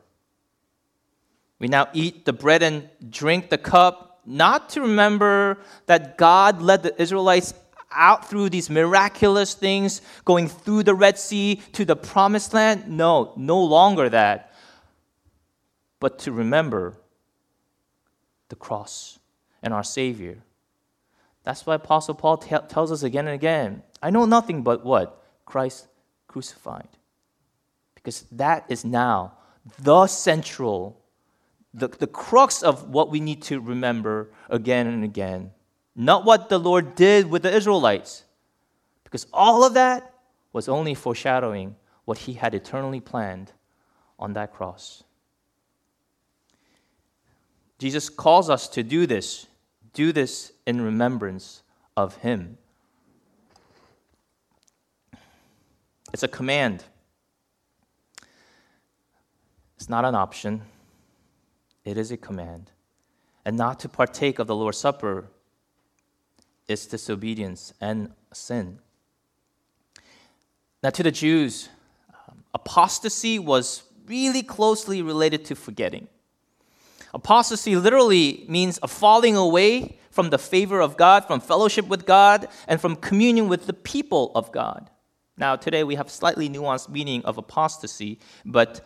We 1.60 1.68
now 1.68 1.88
eat 1.94 2.26
the 2.26 2.34
bread 2.34 2.64
and 2.64 2.90
drink 3.10 3.50
the 3.50 3.58
cup, 3.58 4.22
not 4.26 4.70
to 4.70 4.82
remember 4.82 5.60
that 5.86 6.18
God 6.18 6.62
led 6.62 6.82
the 6.84 7.00
Israelites 7.00 7.54
out 7.92 8.30
through 8.30 8.50
these 8.50 8.70
miraculous 8.70 9.54
things, 9.54 10.02
going 10.26 10.48
through 10.48 10.84
the 10.84 10.96
Red 10.96 11.20
Sea 11.20 11.62
to 11.74 11.86
the 11.86 11.96
promised 11.96 12.54
land? 12.54 12.88
No, 12.88 13.34
no 13.36 13.62
longer 13.62 14.10
that. 14.10 14.54
But 16.00 16.20
to 16.20 16.32
remember 16.32 16.98
the 18.50 18.56
cross 18.56 19.20
and 19.62 19.74
our 19.74 19.84
Savior. 19.84 20.44
That's 21.44 21.66
why 21.66 21.76
Apostle 21.76 22.16
Paul 22.16 22.38
t- 22.38 22.56
tells 22.70 22.92
us 22.92 23.04
again 23.04 23.28
and 23.28 23.36
again 23.36 23.84
I 24.02 24.10
know 24.10 24.26
nothing 24.26 24.64
but 24.64 24.84
what? 24.84 25.24
Christ 25.46 25.88
crucified. 26.28 26.88
Because 27.96 28.22
that 28.32 28.66
is 28.68 28.84
now 28.84 29.34
the 29.78 30.08
central, 30.08 31.00
the, 31.74 31.88
the 31.88 32.08
crux 32.08 32.64
of 32.64 32.90
what 32.90 33.10
we 33.10 33.20
need 33.20 33.44
to 33.44 33.60
remember 33.60 34.30
again 34.50 34.88
and 34.88 35.04
again 35.04 35.52
not 35.96 36.26
what 36.26 36.50
the 36.50 36.58
Lord 36.58 36.96
did 36.96 37.30
with 37.30 37.44
the 37.44 37.54
Israelites. 37.54 38.24
Because 39.04 39.28
all 39.34 39.64
of 39.64 39.74
that 39.74 40.14
was 40.54 40.70
only 40.70 40.94
foreshadowing 40.94 41.76
what 42.06 42.20
he 42.20 42.34
had 42.34 42.54
eternally 42.54 43.00
planned 43.00 43.52
on 44.18 44.34
that 44.34 44.54
cross. 44.54 45.04
Jesus 47.78 48.10
calls 48.10 48.50
us 48.50 48.68
to 48.70 48.84
do 48.84 49.06
this, 49.06 49.48
do 49.94 50.12
this 50.12 50.51
in 50.72 50.82
remembrance 50.82 51.64
of 51.98 52.16
him. 52.18 52.58
It's 56.14 56.24
a 56.24 56.30
command. 56.30 56.86
It's 59.76 59.90
not 59.90 60.06
an 60.06 60.16
option. 60.16 60.62
It 61.84 61.98
is 61.98 62.10
a 62.10 62.18
command. 62.18 62.72
And 63.46 63.58
not 63.58 63.82
to 63.82 63.90
partake 63.90 64.40
of 64.40 64.48
the 64.48 64.56
Lord's 64.56 64.78
Supper 64.78 65.28
is 66.70 66.86
disobedience 66.86 67.74
and 67.82 68.14
sin. 68.32 68.80
Now, 70.82 70.92
to 70.92 71.04
the 71.04 71.12
Jews, 71.12 71.68
um, 72.30 72.46
apostasy 72.54 73.40
was 73.40 73.84
really 74.08 74.42
closely 74.42 75.02
related 75.02 75.44
to 75.46 75.56
forgetting. 75.56 76.08
Apostasy 77.14 77.76
literally 77.76 78.46
means 78.48 78.80
a 78.82 78.88
falling 78.88 79.36
away 79.36 79.98
from 80.12 80.30
the 80.30 80.38
favor 80.38 80.80
of 80.80 80.98
God, 80.98 81.26
from 81.26 81.40
fellowship 81.40 81.88
with 81.88 82.06
God, 82.06 82.48
and 82.68 82.80
from 82.80 82.96
communion 82.96 83.48
with 83.48 83.66
the 83.66 83.74
people 83.74 84.32
of 84.36 84.52
God. 84.52 84.90
Now, 85.38 85.56
today 85.56 85.84
we 85.84 85.96
have 85.96 86.12
slightly 86.12 86.50
nuanced 86.50 86.90
meaning 86.90 87.26
of 87.26 87.38
apostasy, 87.38 88.20
but 88.46 88.86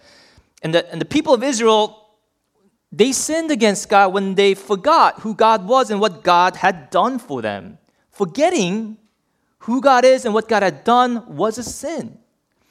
and 0.62 0.74
the, 0.74 0.90
and 0.92 1.02
the 1.02 1.06
people 1.06 1.34
of 1.34 1.44
Israel 1.44 2.06
they 2.92 3.12
sinned 3.12 3.52
against 3.52 3.90
God 3.90 4.14
when 4.14 4.36
they 4.36 4.54
forgot 4.54 5.20
who 5.20 5.36
God 5.36 5.68
was 5.68 5.92
and 5.92 6.00
what 6.00 6.24
God 6.24 6.56
had 6.56 6.90
done 6.92 7.20
for 7.20 7.42
them. 7.42 7.78
Forgetting 8.10 8.98
who 9.60 9.82
God 9.82 10.06
is 10.06 10.24
and 10.24 10.34
what 10.34 10.48
God 10.48 10.64
had 10.64 10.86
done 10.86 11.36
was 11.36 11.58
a 11.58 11.64
sin. 11.64 12.18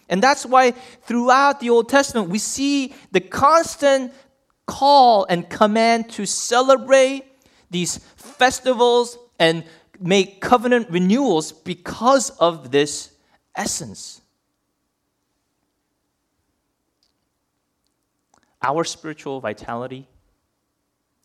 And 0.09 0.23
that's 0.23 0.47
why 0.47 0.71
throughout 1.03 1.61
the 1.61 1.69
Old 1.69 1.91
Testament, 1.91 2.31
we 2.31 2.39
see 2.39 2.95
the 3.13 3.21
constant 3.21 4.15
call 4.67 5.27
and 5.29 5.47
command 5.49 6.09
to 6.11 6.25
celebrate 6.25 7.25
these 7.71 7.99
festivals 8.39 9.19
and 9.39 9.65
make 10.01 10.41
covenant 10.41 10.91
renewals 10.91 11.53
because 11.53 12.31
of 12.31 12.71
this 12.71 13.13
essence. 13.55 14.21
Our 18.63 18.85
spiritual 18.85 19.41
vitality 19.41 20.09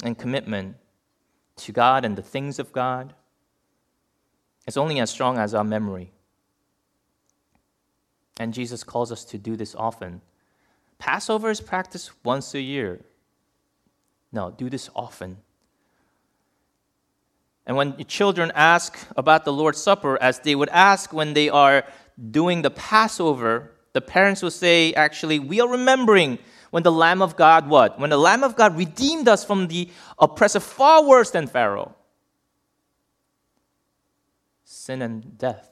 and 0.03 0.17
commitment 0.17 0.75
to 1.57 1.71
God 1.71 2.05
and 2.05 2.17
the 2.17 2.21
things 2.21 2.59
of 2.59 2.71
God 2.71 3.13
is 4.67 4.77
only 4.77 4.99
as 4.99 5.09
strong 5.09 5.37
as 5.37 5.53
our 5.53 5.63
memory. 5.63 6.11
And 8.39 8.53
Jesus 8.53 8.83
calls 8.83 9.11
us 9.11 9.25
to 9.25 9.37
do 9.37 9.55
this 9.55 9.75
often. 9.75 10.21
Passover 10.97 11.49
is 11.49 11.59
practiced 11.59 12.11
once 12.23 12.53
a 12.53 12.61
year. 12.61 13.01
No, 14.31 14.51
do 14.51 14.69
this 14.69 14.89
often. 14.95 15.37
And 17.69 17.77
when 17.77 18.03
children 18.05 18.51
ask 18.55 18.97
about 19.15 19.45
the 19.45 19.53
Lord's 19.53 19.79
Supper, 19.79 20.17
as 20.19 20.39
they 20.39 20.55
would 20.55 20.69
ask 20.69 21.13
when 21.13 21.35
they 21.35 21.49
are 21.49 21.85
doing 22.31 22.63
the 22.63 22.71
Passover, 22.71 23.73
the 23.93 24.01
parents 24.01 24.41
will 24.41 24.49
say, 24.49 24.91
actually, 24.93 25.37
we 25.37 25.61
are 25.61 25.67
remembering 25.69 26.39
when 26.71 26.81
the 26.81 26.91
Lamb 26.91 27.21
of 27.21 27.35
God 27.35 27.69
what? 27.69 27.99
When 27.99 28.09
the 28.09 28.17
Lamb 28.17 28.43
of 28.43 28.55
God 28.55 28.75
redeemed 28.75 29.27
us 29.27 29.45
from 29.45 29.67
the 29.67 29.87
oppressor 30.17 30.59
far 30.59 31.05
worse 31.05 31.29
than 31.29 31.45
Pharaoh. 31.45 31.93
Sin 34.63 35.03
and 35.03 35.37
death. 35.37 35.69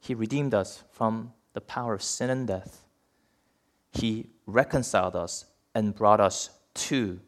He 0.00 0.14
redeemed 0.14 0.52
us 0.52 0.84
from 0.90 1.32
the 1.54 1.62
power 1.62 1.94
of 1.94 2.02
sin 2.02 2.28
and 2.28 2.46
death. 2.46 2.84
He 3.92 4.26
reconciled 4.44 5.16
us 5.16 5.46
and 5.74 5.94
brought 5.94 6.20
us 6.20 6.50
to 6.74 7.20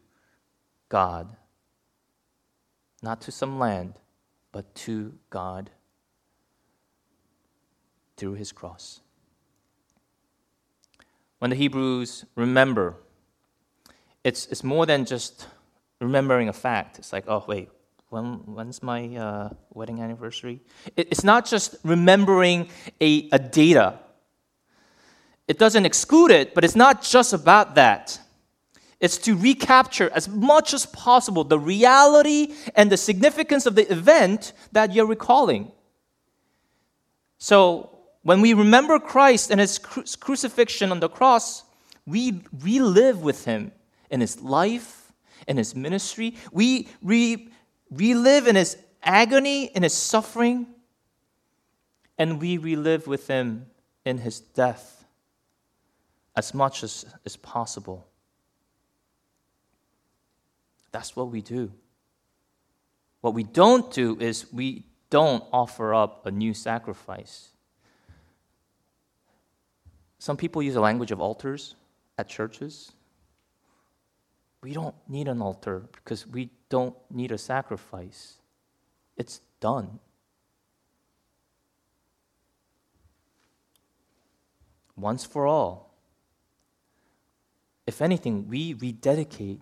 God. 0.89 1.35
Not 3.05 3.21
to 3.21 3.31
some 3.31 3.59
land, 3.59 3.93
but 4.51 4.73
to 4.85 5.13
God 5.29 5.69
through 8.17 8.33
his 8.33 8.51
cross. 8.51 8.99
When 11.37 11.51
the 11.51 11.55
Hebrews 11.55 12.25
remember, 12.35 12.95
it's, 14.23 14.47
it's 14.47 14.63
more 14.63 14.87
than 14.87 15.05
just 15.05 15.45
remembering 16.01 16.49
a 16.49 16.53
fact. 16.53 16.97
It's 16.97 17.13
like, 17.13 17.25
oh, 17.27 17.45
wait, 17.47 17.69
when, 18.09 18.37
when's 18.45 18.81
my 18.81 19.15
uh, 19.15 19.49
wedding 19.71 20.01
anniversary? 20.01 20.61
It, 20.97 21.09
it's 21.11 21.23
not 21.23 21.45
just 21.45 21.75
remembering 21.83 22.69
a, 22.99 23.29
a 23.31 23.37
data. 23.37 23.99
It 25.47 25.59
doesn't 25.59 25.85
exclude 25.85 26.31
it, 26.31 26.55
but 26.55 26.63
it's 26.63 26.75
not 26.75 27.03
just 27.03 27.33
about 27.33 27.75
that. 27.75 28.19
It's 29.05 29.19
to 29.19 29.37
recapture 29.37 30.09
as 30.15 30.27
much 30.27 30.73
as 30.73 30.87
possible 30.87 31.43
the 31.43 31.59
reality 31.59 32.55
and 32.73 32.91
the 32.91 32.97
significance 32.97 33.67
of 33.67 33.75
the 33.75 33.87
event 33.91 34.51
that 34.71 34.95
you're 34.95 35.05
recalling. 35.05 35.71
So, 37.37 37.99
when 38.23 38.41
we 38.41 38.55
remember 38.55 38.97
Christ 38.97 39.51
and 39.51 39.59
his 39.59 39.77
cru- 39.77 40.05
crucifixion 40.19 40.91
on 40.91 41.01
the 41.01 41.07
cross, 41.07 41.61
we 42.07 42.41
relive 42.63 43.21
with 43.21 43.45
him 43.45 43.71
in 44.09 44.21
his 44.21 44.41
life, 44.41 45.13
in 45.47 45.57
his 45.57 45.75
ministry. 45.75 46.35
We 46.51 46.87
re- 47.03 47.47
relive 47.91 48.47
in 48.47 48.55
his 48.55 48.75
agony, 49.03 49.65
in 49.65 49.83
his 49.83 49.93
suffering, 49.93 50.65
and 52.17 52.41
we 52.41 52.57
relive 52.57 53.05
with 53.05 53.27
him 53.27 53.67
in 54.03 54.17
his 54.17 54.39
death 54.39 55.05
as 56.35 56.55
much 56.55 56.83
as 56.83 57.05
is 57.23 57.37
possible. 57.37 58.07
That's 60.95 61.13
what 61.13 61.27
we 61.27 61.41
do. 61.41 61.73
What 63.19 63.33
we 63.33 63.43
don't 63.43 63.91
do 63.91 64.17
is 64.17 64.45
we 64.53 64.85
don't 65.09 65.43
offer 65.51 65.93
up 65.93 66.25
a 66.25 66.31
new 66.31 66.53
sacrifice. 66.53 67.49
Some 70.19 70.37
people 70.37 70.61
use 70.63 70.75
the 70.75 70.79
language 70.79 71.11
of 71.11 71.19
altars 71.19 71.75
at 72.17 72.29
churches. 72.29 72.93
We 74.63 74.71
don't 74.71 74.95
need 75.09 75.27
an 75.27 75.41
altar 75.41 75.83
because 75.95 76.25
we 76.25 76.49
don't 76.69 76.95
need 77.11 77.33
a 77.33 77.37
sacrifice. 77.37 78.35
It's 79.17 79.41
done. 79.59 79.99
Once 84.95 85.25
for 85.25 85.45
all. 85.45 85.93
If 87.85 88.01
anything, 88.01 88.47
we 88.47 88.75
rededicate, 88.75 89.59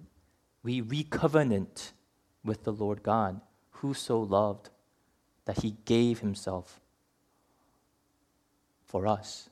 we 0.64 0.82
recovenant 0.82 1.92
with 2.44 2.64
the 2.64 2.72
Lord 2.72 3.04
God, 3.04 3.42
who 3.72 3.94
so 3.94 4.20
loved 4.20 4.70
that 5.46 5.62
he 5.62 5.76
gave 5.86 6.20
himself 6.20 6.80
for 8.86 9.06
us. 9.06 9.50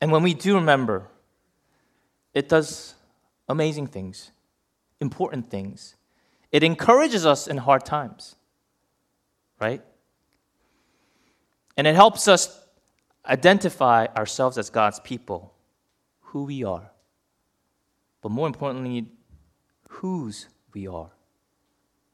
And 0.00 0.10
when 0.10 0.22
we 0.22 0.32
do 0.32 0.54
remember, 0.54 1.08
it 2.32 2.48
does 2.48 2.94
amazing 3.48 3.88
things, 3.88 4.30
important 5.00 5.50
things. 5.50 5.96
It 6.50 6.62
encourages 6.62 7.26
us 7.26 7.46
in 7.46 7.58
hard 7.58 7.84
times, 7.84 8.36
right? 9.60 9.82
And 11.76 11.86
it 11.86 11.94
helps 11.94 12.28
us 12.28 12.64
identify 13.26 14.06
ourselves 14.16 14.56
as 14.56 14.70
God's 14.70 15.00
people, 15.00 15.52
who 16.20 16.44
we 16.44 16.64
are. 16.64 16.90
But 18.20 18.30
more 18.30 18.46
importantly, 18.46 19.06
whose 19.88 20.48
we 20.72 20.86
are. 20.86 21.10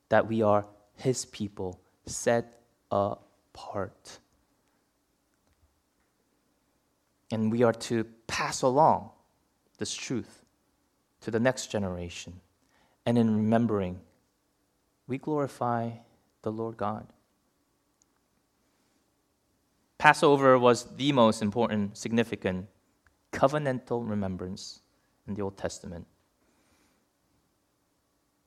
That 0.08 0.28
we 0.28 0.42
are 0.42 0.66
His 0.94 1.24
people, 1.24 1.80
set 2.06 2.60
apart 2.90 4.18
and 7.34 7.50
we 7.50 7.64
are 7.64 7.72
to 7.72 8.04
pass 8.28 8.62
along 8.62 9.10
this 9.78 9.92
truth 9.92 10.44
to 11.20 11.32
the 11.32 11.40
next 11.40 11.66
generation. 11.66 12.40
And 13.04 13.18
in 13.18 13.34
remembering, 13.36 14.00
we 15.08 15.18
glorify 15.18 15.90
the 16.42 16.52
Lord 16.52 16.76
God. 16.76 17.08
Passover 19.98 20.58
was 20.60 20.94
the 20.96 21.10
most 21.10 21.42
important, 21.42 21.98
significant 21.98 22.68
covenantal 23.32 24.08
remembrance 24.08 24.80
in 25.26 25.34
the 25.34 25.42
Old 25.42 25.56
Testament. 25.56 26.06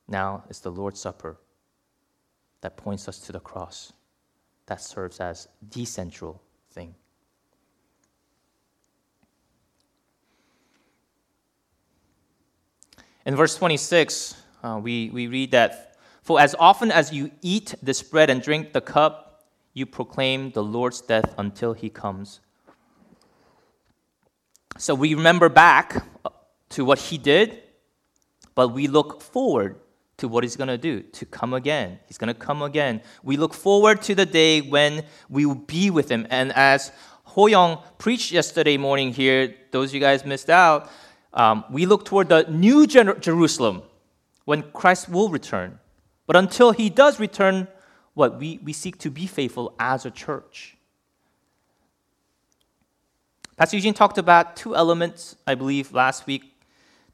Now 0.07 0.43
it's 0.49 0.59
the 0.59 0.71
Lord's 0.71 0.99
Supper 0.99 1.37
that 2.61 2.77
points 2.77 3.07
us 3.07 3.19
to 3.19 3.31
the 3.31 3.39
cross, 3.39 3.93
that 4.65 4.81
serves 4.81 5.19
as 5.19 5.47
the 5.71 5.85
central 5.85 6.41
thing. 6.71 6.95
In 13.25 13.35
verse 13.35 13.55
26, 13.57 14.41
uh, 14.63 14.79
we, 14.81 15.09
we 15.09 15.27
read 15.27 15.51
that, 15.51 15.97
For 16.21 16.39
as 16.39 16.55
often 16.57 16.91
as 16.91 17.11
you 17.11 17.31
eat 17.41 17.75
this 17.83 18.01
bread 18.01 18.29
and 18.29 18.41
drink 18.41 18.71
the 18.71 18.81
cup, 18.81 19.43
you 19.73 19.85
proclaim 19.85 20.51
the 20.51 20.63
Lord's 20.63 21.01
death 21.01 21.35
until 21.37 21.73
he 21.73 21.89
comes. 21.89 22.39
So 24.77 24.95
we 24.95 25.13
remember 25.13 25.49
back 25.49 26.03
to 26.69 26.85
what 26.85 26.99
he 26.99 27.17
did, 27.17 27.61
but 28.55 28.69
we 28.69 28.87
look 28.87 29.21
forward 29.21 29.77
to 30.17 30.27
what 30.27 30.43
he's 30.43 30.55
going 30.55 30.67
to 30.67 30.77
do, 30.77 31.01
to 31.01 31.25
come 31.25 31.53
again. 31.53 31.99
He's 32.07 32.17
going 32.17 32.33
to 32.33 32.39
come 32.39 32.61
again. 32.61 33.01
We 33.23 33.37
look 33.37 33.53
forward 33.53 34.01
to 34.03 34.15
the 34.15 34.25
day 34.25 34.61
when 34.61 35.03
we 35.29 35.45
will 35.45 35.55
be 35.55 35.89
with 35.91 36.09
him. 36.09 36.25
And 36.29 36.51
as 36.53 36.91
Ho 37.23 37.45
Young 37.45 37.77
preached 37.99 38.31
yesterday 38.31 38.77
morning 38.77 39.13
here, 39.13 39.53
those 39.71 39.91
of 39.91 39.95
you 39.95 40.01
guys 40.01 40.25
missed 40.25 40.49
out, 40.49 40.89
um, 41.33 41.65
we 41.69 41.85
look 41.85 42.03
toward 42.05 42.29
the 42.29 42.43
new 42.49 42.87
Jerusalem 42.87 43.83
when 44.45 44.63
Christ 44.71 45.07
will 45.07 45.29
return. 45.29 45.79
But 46.25 46.35
until 46.35 46.71
he 46.71 46.89
does 46.89 47.19
return, 47.19 47.67
what 48.15 48.39
we, 48.39 48.59
we 48.63 48.73
seek 48.73 48.97
to 48.97 49.11
be 49.11 49.27
faithful 49.27 49.75
as 49.77 50.03
a 50.03 50.09
church. 50.09 50.75
Pastor 53.55 53.77
Eugene 53.77 53.93
talked 53.93 54.17
about 54.17 54.55
two 54.55 54.75
elements, 54.75 55.35
I 55.45 55.53
believe, 55.53 55.93
last 55.93 56.25
week, 56.25 56.56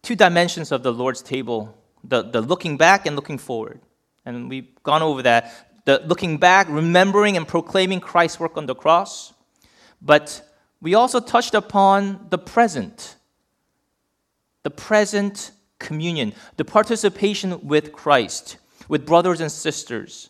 two 0.04 0.16
dimensions 0.16 0.72
of 0.72 0.84
the 0.84 0.94
Lord's 0.94 1.22
table 1.22 1.76
the, 2.04 2.22
the 2.22 2.42
looking 2.42 2.78
back 2.78 3.06
and 3.06 3.16
looking 3.16 3.38
forward. 3.38 3.80
And 4.26 4.50
we've 4.50 4.68
gone 4.84 5.02
over 5.02 5.22
that. 5.24 5.84
The 5.86 6.02
looking 6.06 6.38
back, 6.38 6.68
remembering 6.70 7.38
and 7.38 7.48
proclaiming 7.48 8.00
Christ's 8.00 8.40
work 8.40 8.58
on 8.58 8.66
the 8.66 8.76
cross. 8.76 9.34
But 10.02 10.42
we 10.82 10.96
also 10.96 11.20
touched 11.20 11.54
upon 11.54 12.28
the 12.30 12.38
present, 12.38 13.16
the 14.64 14.70
present 14.70 15.52
communion, 15.80 16.34
the 16.58 16.66
participation 16.66 17.66
with 17.66 17.92
Christ, 17.92 18.58
with 18.88 19.06
brothers 19.06 19.42
and 19.42 19.52
sisters. 19.52 20.30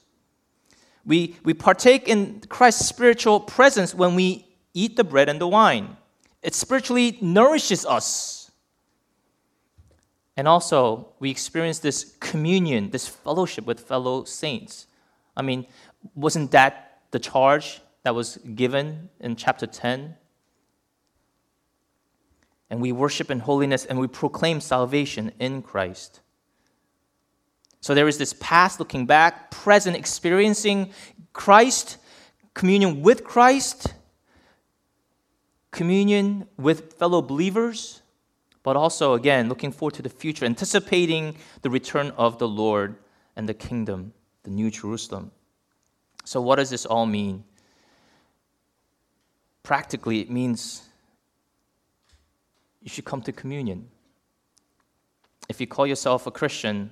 We, 1.05 1.35
we 1.43 1.53
partake 1.53 2.07
in 2.07 2.41
Christ's 2.49 2.87
spiritual 2.87 3.39
presence 3.39 3.93
when 3.93 4.15
we 4.15 4.47
eat 4.73 4.95
the 4.95 5.03
bread 5.03 5.27
and 5.27 5.41
the 5.41 5.47
wine. 5.47 5.97
It 6.41 6.55
spiritually 6.55 7.17
nourishes 7.21 7.85
us. 7.85 8.42
And 10.35 10.47
also, 10.47 11.09
we 11.19 11.29
experience 11.29 11.79
this 11.79 12.15
communion, 12.19 12.89
this 12.89 13.07
fellowship 13.07 13.65
with 13.65 13.79
fellow 13.79 14.23
saints. 14.23 14.87
I 15.37 15.41
mean, 15.41 15.67
wasn't 16.15 16.51
that 16.51 17.01
the 17.11 17.19
charge 17.19 17.81
that 18.03 18.15
was 18.15 18.37
given 18.55 19.09
in 19.19 19.35
chapter 19.35 19.67
10? 19.67 20.15
and 22.73 22.81
we 22.81 22.91
worship 22.91 23.29
in 23.29 23.37
holiness 23.37 23.85
and 23.85 23.99
we 23.99 24.07
proclaim 24.07 24.59
salvation 24.59 25.31
in 25.37 25.61
Christ. 25.61 26.21
So 27.81 27.93
there 27.93 28.07
is 28.07 28.17
this 28.17 28.33
past 28.39 28.79
looking 28.79 29.05
back, 29.05 29.51
present 29.51 29.95
experiencing 29.95 30.91
Christ, 31.33 31.97
communion 32.55 33.03
with 33.03 33.23
Christ, 33.23 33.93
communion 35.69 36.47
with 36.57 36.93
fellow 36.93 37.21
believers, 37.21 38.01
but 38.63 38.77
also, 38.77 39.13
again, 39.13 39.49
looking 39.49 39.71
forward 39.71 39.93
to 39.95 40.01
the 40.01 40.09
future, 40.09 40.45
anticipating 40.45 41.35
the 41.61 41.69
return 41.69 42.11
of 42.17 42.39
the 42.39 42.47
Lord 42.47 42.95
and 43.35 43.47
the 43.47 43.53
kingdom, 43.53 44.13
the 44.43 44.49
New 44.49 44.71
Jerusalem. 44.71 45.31
So, 46.23 46.41
what 46.41 46.55
does 46.55 46.69
this 46.69 46.85
all 46.85 47.05
mean? 47.05 47.43
Practically, 49.61 50.21
it 50.21 50.31
means 50.31 50.83
you 52.81 52.89
should 52.89 53.05
come 53.05 53.21
to 53.21 53.31
communion. 53.31 53.89
If 55.49 55.59
you 55.59 55.67
call 55.67 55.85
yourself 55.85 56.25
a 56.25 56.31
Christian, 56.31 56.91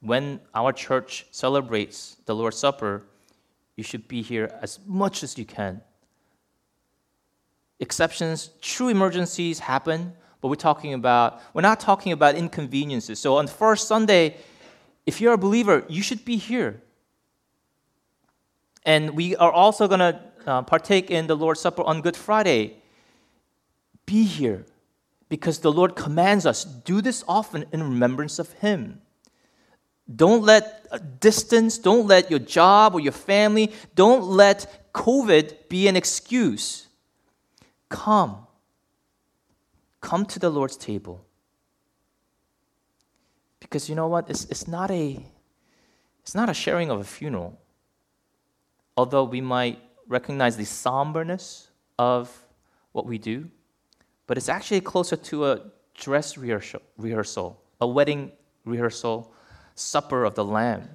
when 0.00 0.40
our 0.54 0.72
church 0.72 1.26
celebrates 1.32 2.16
the 2.26 2.34
Lord's 2.34 2.56
Supper, 2.56 3.04
you 3.76 3.82
should 3.82 4.06
be 4.06 4.22
here 4.22 4.56
as 4.62 4.78
much 4.86 5.22
as 5.22 5.36
you 5.36 5.44
can. 5.44 5.82
Exceptions, 7.80 8.50
true 8.60 8.88
emergencies 8.88 9.58
happen, 9.58 10.12
but 10.40 10.48
we're 10.48 10.54
talking 10.54 10.94
about, 10.94 11.40
we're 11.54 11.62
not 11.62 11.80
talking 11.80 12.12
about 12.12 12.34
inconveniences. 12.34 13.18
So 13.18 13.36
on 13.36 13.46
first 13.46 13.86
Sunday, 13.88 14.36
if 15.06 15.20
you're 15.20 15.32
a 15.32 15.38
believer, 15.38 15.84
you 15.88 16.02
should 16.02 16.24
be 16.24 16.36
here. 16.36 16.82
And 18.84 19.16
we 19.16 19.36
are 19.36 19.52
also 19.52 19.86
going 19.86 20.00
to 20.00 20.20
uh, 20.46 20.62
partake 20.62 21.10
in 21.10 21.26
the 21.26 21.36
Lord's 21.36 21.60
Supper 21.60 21.82
on 21.82 22.00
Good 22.00 22.16
Friday. 22.16 22.76
Be 24.06 24.24
here 24.24 24.64
because 25.28 25.60
the 25.60 25.72
Lord 25.72 25.94
commands 25.94 26.46
us 26.46 26.64
do 26.64 27.00
this 27.00 27.22
often 27.28 27.64
in 27.72 27.82
remembrance 27.82 28.38
of 28.38 28.52
Him. 28.54 29.00
Don't 30.14 30.42
let 30.42 31.20
distance, 31.20 31.78
don't 31.78 32.06
let 32.06 32.30
your 32.30 32.40
job 32.40 32.94
or 32.94 33.00
your 33.00 33.12
family, 33.12 33.72
don't 33.94 34.24
let 34.24 34.92
COVID 34.92 35.68
be 35.68 35.86
an 35.86 35.94
excuse. 35.94 36.88
Come. 37.88 38.46
Come 40.00 40.24
to 40.26 40.38
the 40.38 40.50
Lord's 40.50 40.76
table. 40.76 41.24
Because 43.60 43.88
you 43.88 43.94
know 43.94 44.08
what? 44.08 44.28
It's, 44.30 44.44
it's, 44.46 44.66
not 44.66 44.90
a, 44.90 45.24
it's 46.22 46.34
not 46.34 46.48
a 46.48 46.54
sharing 46.54 46.90
of 46.90 47.00
a 47.00 47.04
funeral. 47.04 47.58
Although 48.96 49.24
we 49.24 49.40
might 49.40 49.78
recognize 50.08 50.56
the 50.56 50.64
somberness 50.64 51.70
of 51.98 52.44
what 52.92 53.06
we 53.06 53.18
do, 53.18 53.48
but 54.26 54.36
it's 54.36 54.48
actually 54.48 54.80
closer 54.80 55.16
to 55.16 55.46
a 55.46 55.60
dress 55.94 56.36
rehearsal, 56.36 56.82
rehearsal 56.96 57.60
a 57.80 57.86
wedding 57.86 58.32
rehearsal 58.64 59.32
supper 59.74 60.24
of 60.24 60.34
the 60.34 60.44
Lamb. 60.44 60.88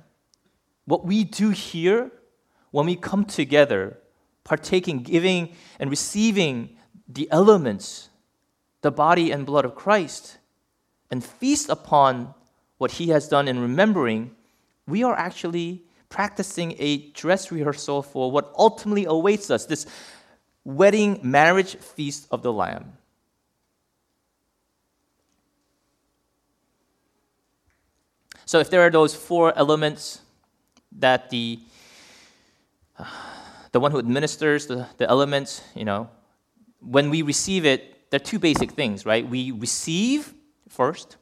What 0.86 1.06
we 1.06 1.24
do 1.24 1.50
here 1.50 2.12
when 2.72 2.86
we 2.86 2.96
come 2.96 3.26
together, 3.26 3.98
partaking, 4.44 5.00
giving, 5.00 5.54
and 5.80 5.90
receiving 5.90 6.78
the 7.08 7.28
elements, 7.32 8.10
the 8.86 8.92
body 8.92 9.32
and 9.32 9.48
blood 9.48 9.66
of 9.66 9.74
Christ, 9.74 10.38
and 11.10 11.24
feast 11.24 11.70
upon 11.70 12.36
what 12.78 12.92
He 12.92 13.10
has 13.10 13.28
done 13.28 13.48
in 13.48 13.58
remembering, 13.58 14.36
we 14.86 15.04
are 15.04 15.16
actually 15.16 15.82
practicing 16.08 16.76
a 16.78 17.10
dress 17.14 17.52
rehearsal 17.52 18.04
for 18.04 18.30
what 18.32 18.54
ultimately 18.56 19.06
awaits 19.06 19.50
us 19.50 19.66
this 19.66 19.88
wedding 20.64 21.20
marriage 21.24 21.78
feast 21.78 22.28
of 22.30 22.44
the 22.44 22.54
Lamb. 22.54 22.94
So 28.46 28.60
if 28.60 28.70
there 28.70 28.82
are 28.82 28.92
those 28.92 29.16
four 29.16 29.52
elements 29.58 30.22
that 31.00 31.32
the 31.32 31.58
the 33.72 33.80
one 33.80 33.92
who 33.92 33.98
administers 33.98 34.68
the, 34.68 34.86
the 34.98 35.10
elements, 35.10 35.64
you 35.74 35.86
know, 35.86 36.08
when 36.82 37.10
we 37.10 37.24
receive 37.24 37.66
it, 37.66 37.95
there 38.16 38.22
are 38.22 38.32
two 38.32 38.40
basic 38.40 38.72
things, 38.72 39.06
right? 39.06 39.28
We 39.28 39.52
receive 39.52 40.34
first, 40.70 41.18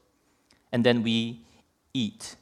and 0.72 0.86
then 0.86 1.02
we 1.02 1.44
eat. 1.92 2.36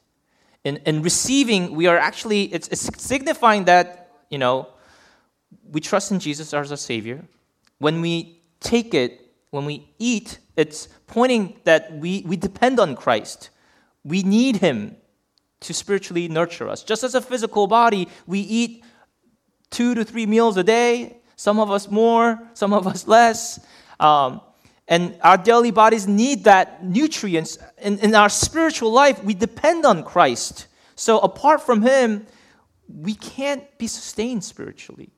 In, 0.65 0.75
in 0.85 1.01
receiving, 1.03 1.73
we 1.73 1.87
are 1.87 1.97
actually, 1.97 2.53
it's, 2.53 2.67
it's 2.67 3.01
signifying 3.01 3.63
that, 3.63 4.11
you 4.29 4.37
know, 4.37 4.67
we 5.71 5.79
trust 5.79 6.11
in 6.11 6.19
Jesus 6.19 6.53
as 6.53 6.69
our 6.69 6.75
Savior. 6.75 7.23
When 7.77 8.01
we 8.01 8.41
take 8.59 8.93
it, 8.93 9.25
when 9.51 9.63
we 9.63 9.87
eat, 9.99 10.39
it's 10.57 10.89
pointing 11.07 11.57
that 11.63 11.93
we, 11.93 12.25
we 12.27 12.35
depend 12.35 12.77
on 12.77 12.97
Christ. 12.97 13.51
We 14.03 14.21
need 14.21 14.57
Him 14.57 14.97
to 15.61 15.73
spiritually 15.73 16.27
nurture 16.27 16.67
us. 16.67 16.83
Just 16.83 17.05
as 17.05 17.15
a 17.15 17.21
physical 17.21 17.67
body, 17.67 18.09
we 18.27 18.41
eat 18.41 18.83
two 19.69 19.95
to 19.95 20.03
three 20.03 20.25
meals 20.25 20.57
a 20.57 20.63
day, 20.65 21.21
some 21.37 21.57
of 21.57 21.71
us 21.71 21.89
more, 21.89 22.37
some 22.53 22.73
of 22.73 22.85
us 22.85 23.07
less. 23.07 23.61
Um, 24.01 24.41
and 24.87 25.17
our 25.21 25.37
daily 25.37 25.71
bodies 25.71 26.07
need 26.07 26.43
that 26.43 26.83
nutrients. 26.83 27.57
In, 27.81 27.99
in 27.99 28.13
our 28.15 28.27
spiritual 28.27 28.91
life, 28.91 29.23
we 29.23 29.33
depend 29.33 29.85
on 29.85 30.03
Christ. 30.03 30.67
So 30.95 31.19
apart 31.19 31.61
from 31.61 31.81
Him, 31.83 32.25
we 32.89 33.15
can't 33.15 33.63
be 33.77 33.87
sustained 33.87 34.43
spiritually. 34.43 35.11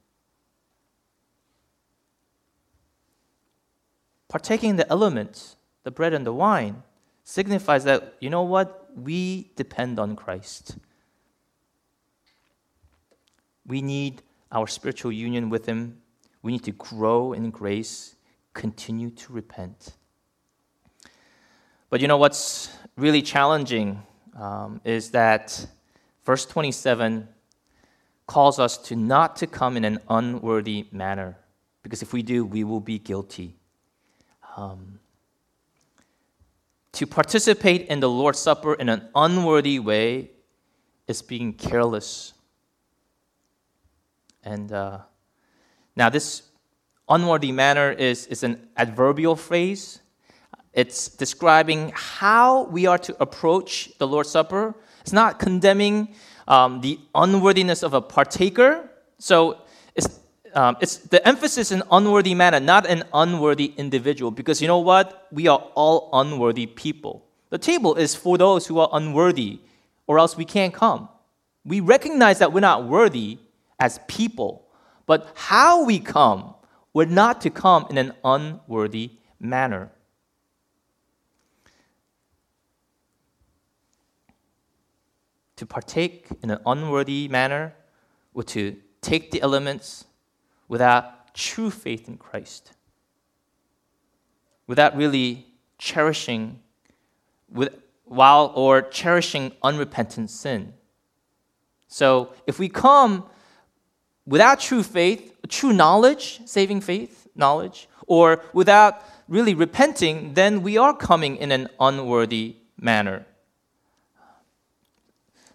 Partaking 4.28 4.76
the 4.76 4.90
elements, 4.92 5.56
the 5.84 5.92
bread 5.92 6.14
and 6.14 6.26
the 6.26 6.34
wine, 6.34 6.84
signifies 7.24 7.84
that, 7.86 8.16
you 8.20 8.30
know 8.30 8.44
what? 8.44 8.92
We 8.96 9.52
depend 9.56 9.98
on 9.98 10.16
Christ. 10.16 10.78
We 13.66 13.82
need 13.82 14.22
our 14.52 14.68
spiritual 14.68 15.12
union 15.12 15.50
with 15.50 15.66
Him. 15.66 16.02
We 16.42 16.52
need 16.52 16.64
to 16.66 16.72
grow 16.74 17.34
in 17.34 17.50
grace, 17.50 18.16
continue 18.54 19.10
to 19.10 19.34
repent. 19.34 19.94
But 21.90 22.02
you 22.02 22.08
know 22.08 22.18
what's 22.18 22.76
really 22.98 23.22
challenging 23.22 24.02
um, 24.40 24.82
is 24.84 25.12
that 25.12 25.68
verse 26.26 26.46
27 26.46 27.28
calls 28.26 28.60
us 28.60 28.78
to 28.78 28.96
not 28.96 29.36
to 29.38 29.48
come 29.48 29.78
in 29.78 29.86
an 29.86 30.00
unworthy 30.10 30.88
manner, 30.92 31.38
because 31.84 32.02
if 32.02 32.14
we 32.14 32.24
do, 32.24 32.46
we 32.46 32.64
will 32.64 32.80
be 32.80 32.98
guilty. 32.98 33.56
Um, 34.56 35.00
to 36.94 37.08
participate 37.08 37.88
in 37.88 38.00
the 38.00 38.10
Lord's 38.10 38.40
Supper 38.40 38.76
in 38.76 38.88
an 38.88 39.10
unworthy 39.16 39.80
way 39.80 40.30
is 41.08 41.22
being 41.22 41.54
careless. 41.54 42.34
And 44.44 44.72
uh, 44.72 45.00
now, 45.96 46.10
this 46.10 46.44
unworthy 47.10 47.52
manner 47.52 47.92
is, 47.92 48.28
is 48.28 48.44
an 48.44 48.68
adverbial 48.78 49.36
phrase. 49.36 50.00
It's 50.74 51.08
describing 51.10 51.92
how 51.94 52.64
we 52.64 52.88
are 52.88 52.98
to 52.98 53.16
approach 53.22 53.92
the 54.00 54.08
Lord's 54.08 54.30
Supper. 54.30 54.74
It's 55.02 55.14
not 55.14 55.38
condemning 55.38 56.16
um, 56.48 56.82
the 56.82 57.00
unworthiness 57.14 57.84
of 57.84 57.94
a 57.94 58.02
partaker. 58.02 58.90
So 59.20 59.60
it's 59.96 60.20
um, 60.56 60.78
it's 60.82 60.98
the 60.98 61.26
emphasis 61.28 61.72
in 61.72 61.82
unworthy 61.92 62.36
manner, 62.36 62.60
not 62.60 62.86
an 62.86 63.04
unworthy 63.14 63.74
individual, 63.78 64.30
because 64.30 64.62
you 64.62 64.68
know 64.68 64.80
what? 64.80 65.28
We 65.32 65.48
are 65.48 65.60
all 65.74 66.10
unworthy 66.14 66.68
people. 66.68 67.26
The 67.50 67.58
table 67.58 67.96
is 67.96 68.16
for 68.16 68.38
those 68.38 68.68
who 68.68 68.80
are 68.80 68.90
unworthy, 68.94 69.60
or 70.06 70.20
else 70.20 70.38
we 70.38 70.46
can't 70.46 70.74
come. 70.74 71.10
We 71.66 71.80
recognize 71.80 72.40
that 72.40 72.54
we're 72.54 72.60
not 72.60 72.88
worthy 72.88 73.40
as 73.80 74.00
people, 74.08 74.68
but 75.06 75.32
how 75.36 75.86
we 75.86 76.00
come, 76.00 76.54
we're 76.94 77.06
not 77.06 77.42
to 77.42 77.50
come 77.50 77.88
in 77.90 77.98
an 77.98 78.14
unworthy 78.24 79.14
manner. 79.40 79.92
To 85.58 85.66
partake 85.66 86.28
in 86.42 86.52
an 86.52 86.60
unworthy 86.66 87.28
manner, 87.28 87.74
or 88.34 88.44
to 88.44 88.78
take 89.02 89.32
the 89.32 89.42
elements 89.42 90.06
without 90.68 91.34
true 91.34 91.72
faith 91.72 92.08
in 92.08 92.18
Christ, 92.18 92.74
without 94.68 94.96
really 94.96 95.48
cherishing, 95.78 96.60
with, 97.50 97.76
while 98.06 98.52
or 98.56 98.82
cherishing 98.82 99.52
unrepentant 99.64 100.30
sin. 100.30 100.74
So 101.88 102.34
if 102.48 102.60
we 102.60 102.70
come 102.70 103.26
without 104.26 104.60
true 104.60 104.84
faith, 104.84 105.33
true 105.48 105.74
knowledge, 105.74 106.42
saving 106.46 106.82
faith, 106.82 107.28
knowledge, 107.36 107.88
or 108.08 108.42
without 108.54 109.02
really 109.28 109.54
repenting, 109.54 110.34
then 110.34 110.62
we 110.62 110.78
are 110.78 110.96
coming 110.96 111.38
in 111.38 111.52
an 111.52 111.68
unworthy 111.80 112.58
manner. 112.80 113.26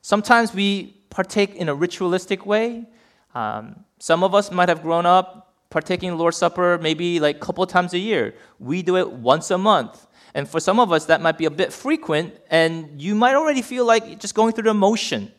Sometimes 0.01 0.55
we 0.55 0.95
partake 1.11 1.55
in 1.55 1.69
a 1.69 1.75
ritualistic 1.75 2.47
way. 2.47 2.87
Um, 3.35 3.85
some 3.99 4.25
of 4.25 4.35
us 4.35 4.51
might 4.51 4.69
have 4.69 4.83
grown 4.83 5.05
up 5.05 5.55
partaking 5.71 6.17
Lord's 6.17 6.39
Supper 6.39 6.79
maybe 6.81 7.21
like 7.21 7.37
a 7.37 7.39
couple 7.39 7.67
times 7.67 7.93
a 7.93 7.99
year. 7.99 8.35
We 8.59 8.83
do 8.83 8.97
it 8.97 9.11
once 9.11 9.51
a 9.51 9.59
month. 9.59 10.07
And 10.35 10.49
for 10.49 10.61
some 10.61 10.79
of 10.79 10.93
us, 10.93 11.07
that 11.07 11.21
might 11.21 11.39
be 11.39 11.47
a 11.47 11.51
bit 11.51 11.73
frequent, 11.73 12.35
and 12.51 13.01
you 13.01 13.15
might 13.15 13.35
already 13.35 13.63
feel 13.63 13.85
like 13.85 14.21
just 14.21 14.35
going 14.35 14.53
through 14.53 14.65
the 14.65 14.75
motion 14.75 15.33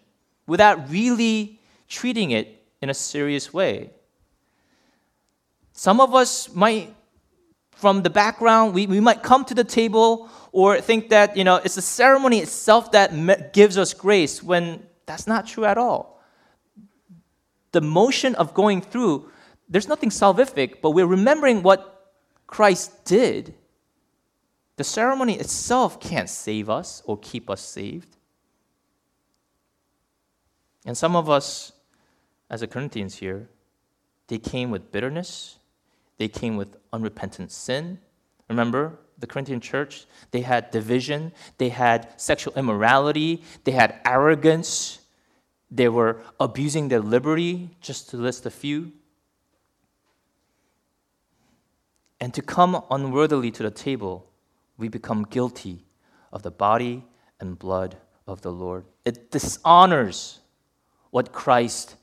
without 0.48 0.90
really 0.90 1.60
treating 1.88 2.32
it 2.32 2.64
in 2.82 2.90
a 2.90 2.94
serious 2.94 3.54
way. 3.54 3.92
Some 5.86 6.02
of 6.02 6.13
us 6.13 6.54
might, 6.54 6.94
from 7.72 8.04
the 8.04 8.10
background, 8.10 8.74
we, 8.74 8.86
we 8.88 9.00
might 9.00 9.24
come 9.24 9.46
to 9.46 9.54
the 9.54 9.63
table 9.63 10.30
or 10.52 10.82
think 10.82 11.10
that, 11.10 11.38
you 11.38 11.44
know, 11.44 11.56
it's 11.56 11.76
the 11.76 11.82
ceremony 11.82 12.39
itself 12.39 12.92
that 12.92 13.54
gives 13.54 13.78
us 13.78 13.94
grace 13.94 14.44
when 14.44 14.86
that's 15.06 15.28
not 15.28 15.48
true 15.48 15.65
at 15.65 15.78
all 15.78 16.20
the 17.72 17.82
motion 17.82 18.36
of 18.36 18.54
going 18.54 18.82
through, 18.82 19.30
there's 19.68 19.88
nothing 19.88 20.10
salvific, 20.10 20.82
but 20.82 20.92
we're 20.92 21.06
remembering 21.06 21.62
what 21.62 22.12
Christ 22.48 23.06
did. 23.06 23.54
The 24.78 24.84
ceremony 24.84 25.38
itself 25.38 26.00
can't 26.00 26.30
save 26.30 26.70
us 26.70 27.04
or 27.06 27.18
keep 27.18 27.50
us 27.50 27.62
saved. 27.62 28.18
And 30.86 30.98
some 30.98 31.15
of 31.15 31.30
us, 31.30 31.72
as 32.50 32.62
the 32.62 32.68
Corinthians 32.68 33.15
here, 33.15 33.50
they 34.28 34.39
came 34.39 34.72
with 34.72 34.92
bitterness, 34.92 35.59
they 36.20 36.28
came 36.28 36.58
with 36.58 36.76
unrepentant 36.94 37.52
sin. 37.52 37.98
Remember, 38.50 39.00
the 39.18 39.26
Corinthian 39.26 39.60
church, 39.60 40.06
they 40.32 40.42
had 40.42 40.70
division, 40.70 41.32
they 41.58 41.70
had 41.70 42.10
sexual 42.18 42.54
immorality, 42.56 43.42
they 43.64 43.72
had 43.72 44.00
arrogance, 44.06 45.00
they 45.72 45.90
were 45.90 46.22
abusing 46.40 46.90
their 46.90 47.00
liberty, 47.00 47.70
just 47.82 48.10
to 48.10 48.18
list 48.18 48.46
a 48.46 48.52
few. 48.52 48.92
And 52.20 52.34
to 52.34 52.42
come 52.42 52.84
unworthily 52.92 53.50
to 53.52 53.64
the 53.64 53.72
table, 53.72 54.30
we 54.78 54.90
become 54.90 55.24
guilty 55.24 55.86
of 56.34 56.44
the 56.44 56.52
body 56.52 57.06
and 57.40 57.58
blood 57.58 57.98
of 58.28 58.42
the 58.42 58.52
Lord. 58.52 58.86
It 59.06 59.32
dishonors 59.32 60.40
what 61.12 61.32
Christ 61.32 61.96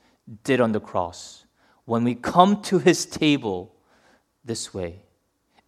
did 0.43 0.61
on 0.61 0.73
the 0.73 0.81
cross. 0.81 1.45
When 1.85 2.03
we 2.03 2.15
come 2.15 2.63
to 2.63 2.79
his 2.79 3.05
table 3.05 3.76
this 4.47 4.73
way, 4.73 5.03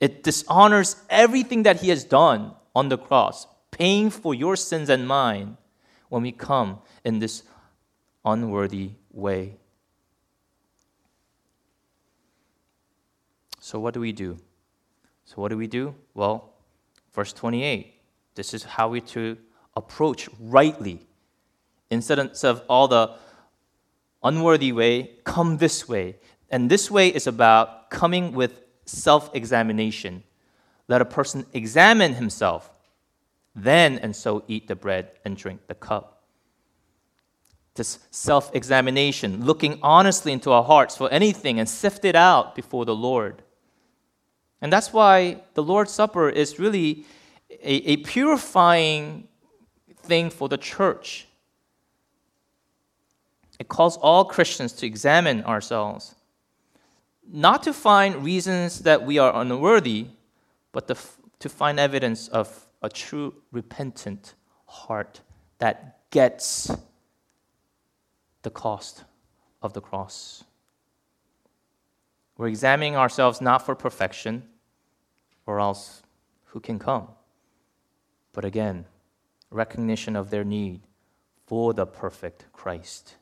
it 0.01 0.23
dishonors 0.23 0.97
everything 1.11 1.64
that 1.64 1.81
he 1.81 1.88
has 1.91 2.05
done 2.05 2.55
on 2.75 2.88
the 2.88 2.99
cross, 2.99 3.47
paying 3.71 4.11
for 4.11 4.35
your 4.35 4.57
sins 4.57 4.88
and 4.88 5.07
mine 5.07 5.57
when 6.09 6.23
we 6.23 6.33
come 6.33 6.79
in 7.05 7.19
this 7.19 7.43
unworthy 8.25 8.93
way. 9.12 9.57
So, 13.61 13.79
what 13.79 13.93
do 13.93 14.01
we 14.01 14.12
do? 14.12 14.38
So, 15.25 15.35
what 15.43 15.49
do 15.49 15.59
we 15.59 15.67
do? 15.67 15.95
Well, 16.14 16.55
verse 17.12 17.33
28 17.33 17.99
this 18.38 18.55
is 18.55 18.62
how 18.62 18.88
we 18.88 19.01
to 19.01 19.37
approach 19.75 20.29
rightly. 20.38 21.01
Instead 21.91 22.21
of 22.21 22.62
all 22.69 22.87
the 22.87 23.17
unworthy 24.23 24.71
way, 24.71 25.11
come 25.25 25.57
this 25.57 25.88
way. 25.88 26.14
And 26.49 26.71
this 26.71 26.88
way 26.88 27.09
is 27.09 27.27
about 27.27 27.91
coming 27.91 28.33
with 28.33 28.53
self 28.88 29.31
examination. 29.35 30.22
Let 30.88 31.03
a 31.03 31.05
person 31.05 31.46
examine 31.53 32.14
himself, 32.14 32.70
then 33.55 33.98
and 33.98 34.16
so 34.16 34.44
eat 34.48 34.68
the 34.68 34.77
bread 34.77 35.11
and 35.24 35.37
drink 35.37 35.66
the 35.66 35.74
cup. 35.74 36.22
This 37.74 37.98
self 38.11 38.55
examination, 38.55 39.44
looking 39.44 39.79
honestly 39.83 40.33
into 40.33 40.51
our 40.51 40.64
hearts 40.64 40.96
for 40.96 41.11
anything 41.11 41.61
and 41.61 41.68
sift 41.68 42.05
it 42.05 42.16
out 42.16 42.55
before 42.55 42.85
the 42.85 42.96
Lord. 42.96 43.42
And 44.61 44.72
that's 44.72 44.92
why 44.92 45.42
the 45.55 45.62
Lord's 45.62 45.92
Supper 45.92 46.29
is 46.29 46.59
really 46.59 47.05
a, 47.51 47.92
a 47.92 47.96
purifying 47.98 49.29
thing 50.03 50.31
for 50.31 50.48
the 50.48 50.59
church. 50.59 51.29
It 53.59 53.68
calls 53.68 53.96
all 53.96 54.24
Christians 54.24 54.72
to 54.74 54.87
examine 54.87 55.44
ourselves, 55.44 56.14
not 57.31 57.62
to 57.64 57.73
find 57.73 58.25
reasons 58.25 58.81
that 58.81 59.05
we 59.05 59.19
are 59.19 59.35
unworthy, 59.41 60.07
but 60.73 60.88
to, 60.88 60.97
to 61.38 61.49
find 61.49 61.79
evidence 61.79 62.29
of 62.29 62.67
a 62.83 62.88
true 62.88 63.35
repentant 63.53 64.35
heart 64.67 65.21
that 65.59 66.11
gets 66.11 66.71
the 68.43 68.51
cost 68.51 69.05
of 69.62 69.73
the 69.73 69.81
cross. 69.81 70.45
We're 72.37 72.49
examining 72.49 72.97
ourselves 72.97 73.41
not 73.41 73.67
for 73.67 73.75
perfection, 73.75 74.45
or 75.45 75.61
else 75.61 76.03
who 76.47 76.61
can 76.61 76.79
come? 76.79 77.09
But 78.33 78.45
again, 78.45 78.87
recognition 79.51 80.14
of 80.17 80.31
their 80.31 80.45
need 80.45 80.83
for 81.47 81.75
the 81.75 81.87
perfect 81.87 82.47
Christ, 82.53 83.17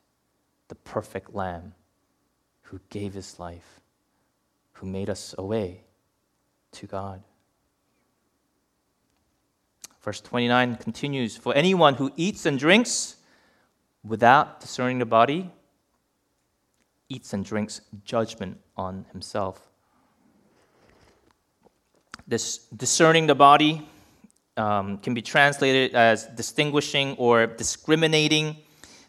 the 0.69 0.75
perfect 0.75 1.35
Lamb 1.35 1.75
who 2.63 2.81
gave 2.91 3.15
his 3.15 3.39
life, 3.39 3.81
who 4.77 4.87
made 4.87 5.11
us 5.11 5.35
a 5.39 5.45
way 5.45 5.83
to 6.73 6.87
God. 6.87 7.23
Verse 10.03 10.21
29 10.21 10.77
continues 10.77 11.37
For 11.37 11.55
anyone 11.55 11.95
who 11.95 12.13
eats 12.17 12.47
and 12.47 12.59
drinks 12.59 13.17
without 14.05 14.61
discerning 14.61 14.99
the 14.99 15.07
body 15.07 15.51
eats 17.09 17.33
and 17.33 17.45
drinks 17.45 17.81
judgment 18.05 18.59
on 18.77 19.07
himself. 19.13 19.69
This 22.27 22.59
discerning 22.77 23.27
the 23.27 23.35
body 23.35 23.89
um, 24.57 24.99
can 24.99 25.15
be 25.15 25.23
translated 25.23 25.95
as 25.95 26.27
distinguishing 26.27 27.15
or 27.19 27.47
discriminating. 27.47 28.57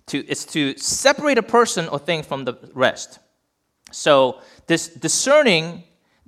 To, 0.08 0.26
it's 0.28 0.46
to 0.46 0.78
separate 0.78 1.38
a 1.38 1.44
person 1.44 1.90
or 1.90 2.00
thing 2.00 2.24
from 2.24 2.46
the 2.46 2.56
rest. 2.74 3.20
So, 3.92 4.42
this 4.68 4.90
discerning 4.90 5.84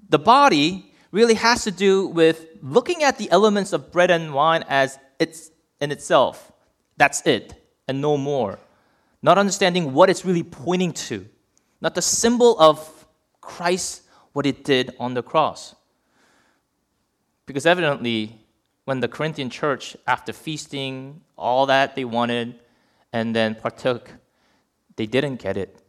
the 0.09 0.19
body 0.19 0.93
really 1.11 1.35
has 1.35 1.63
to 1.63 1.71
do 1.71 2.07
with 2.07 2.45
looking 2.61 3.03
at 3.03 3.17
the 3.17 3.29
elements 3.31 3.73
of 3.73 3.91
bread 3.91 4.11
and 4.11 4.33
wine 4.33 4.63
as 4.69 4.97
it's 5.19 5.51
in 5.81 5.91
itself. 5.91 6.51
That's 6.97 7.25
it, 7.25 7.53
and 7.87 8.01
no 8.01 8.17
more. 8.17 8.59
Not 9.21 9.37
understanding 9.37 9.93
what 9.93 10.09
it's 10.09 10.23
really 10.23 10.43
pointing 10.43 10.93
to, 10.93 11.27
not 11.81 11.95
the 11.95 12.01
symbol 12.01 12.59
of 12.59 13.07
Christ, 13.41 14.03
what 14.33 14.45
it 14.45 14.63
did 14.63 14.95
on 14.99 15.13
the 15.13 15.23
cross. 15.23 15.75
Because 17.45 17.65
evidently, 17.65 18.39
when 18.85 18.99
the 18.99 19.07
Corinthian 19.07 19.49
church, 19.49 19.97
after 20.07 20.33
feasting 20.33 21.21
all 21.37 21.65
that 21.65 21.95
they 21.95 22.05
wanted 22.05 22.59
and 23.11 23.35
then 23.35 23.55
partook, 23.55 24.11
they 24.95 25.05
didn't 25.05 25.37
get 25.37 25.57
it. 25.57 25.81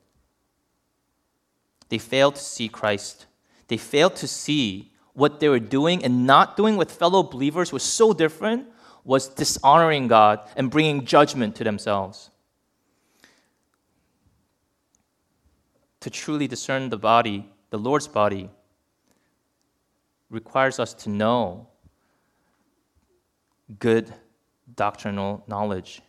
They 1.90 1.98
failed 1.98 2.37
to 2.37 2.42
see 2.42 2.68
Christ. 2.68 3.26
They 3.68 3.76
failed 3.76 4.16
to 4.16 4.26
see 4.26 4.92
what 5.12 5.40
they 5.40 5.48
were 5.48 5.61
doing 5.61 6.03
and 6.05 6.26
not 6.26 6.57
doing 6.57 6.76
with 6.76 6.90
fellow 6.90 7.22
believers 7.22 7.72
was 7.72 7.83
so 7.83 8.12
different, 8.12 8.66
was 9.05 9.29
dishonoring 9.29 10.09
God 10.09 10.40
and 10.57 10.70
bringing 10.70 11.05
judgment 11.05 11.57
to 11.57 11.64
themselves. 11.64 12.31
To 16.00 16.11
truly 16.11 16.46
discern 16.46 16.88
the 16.88 16.96
body, 16.96 17.50
the 17.70 17.79
Lord's 17.79 18.09
body, 18.09 18.48
requires 20.31 20.79
us 20.79 20.94
to 20.94 21.11
know 21.11 21.66
good 23.79 24.12
doctrinal 24.76 25.44
knowledge. 25.46 26.03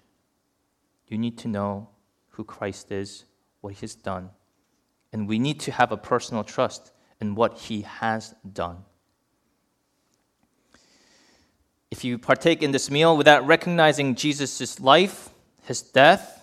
You 1.08 1.18
need 1.18 1.38
to 1.40 1.48
know 1.48 1.90
who 2.30 2.44
Christ 2.44 2.92
is, 2.92 3.26
what 3.60 3.74
he 3.74 3.82
has 3.82 3.96
done, 3.96 4.30
and 5.14 5.28
we 5.28 5.40
need 5.40 5.60
to 5.62 5.72
have 5.72 5.92
a 5.92 5.98
personal 5.98 6.44
trust 6.44 6.92
in 7.20 7.36
what 7.36 7.58
he 7.58 7.82
has 7.82 8.34
done. 8.52 8.84
If 11.92 12.04
you 12.04 12.18
partake 12.18 12.64
in 12.64 12.72
this 12.72 12.90
meal 12.90 13.18
without 13.18 13.46
recognizing 13.46 14.16
Jesus' 14.16 14.80
life, 14.80 15.30
his 15.64 15.82
death, 15.82 16.42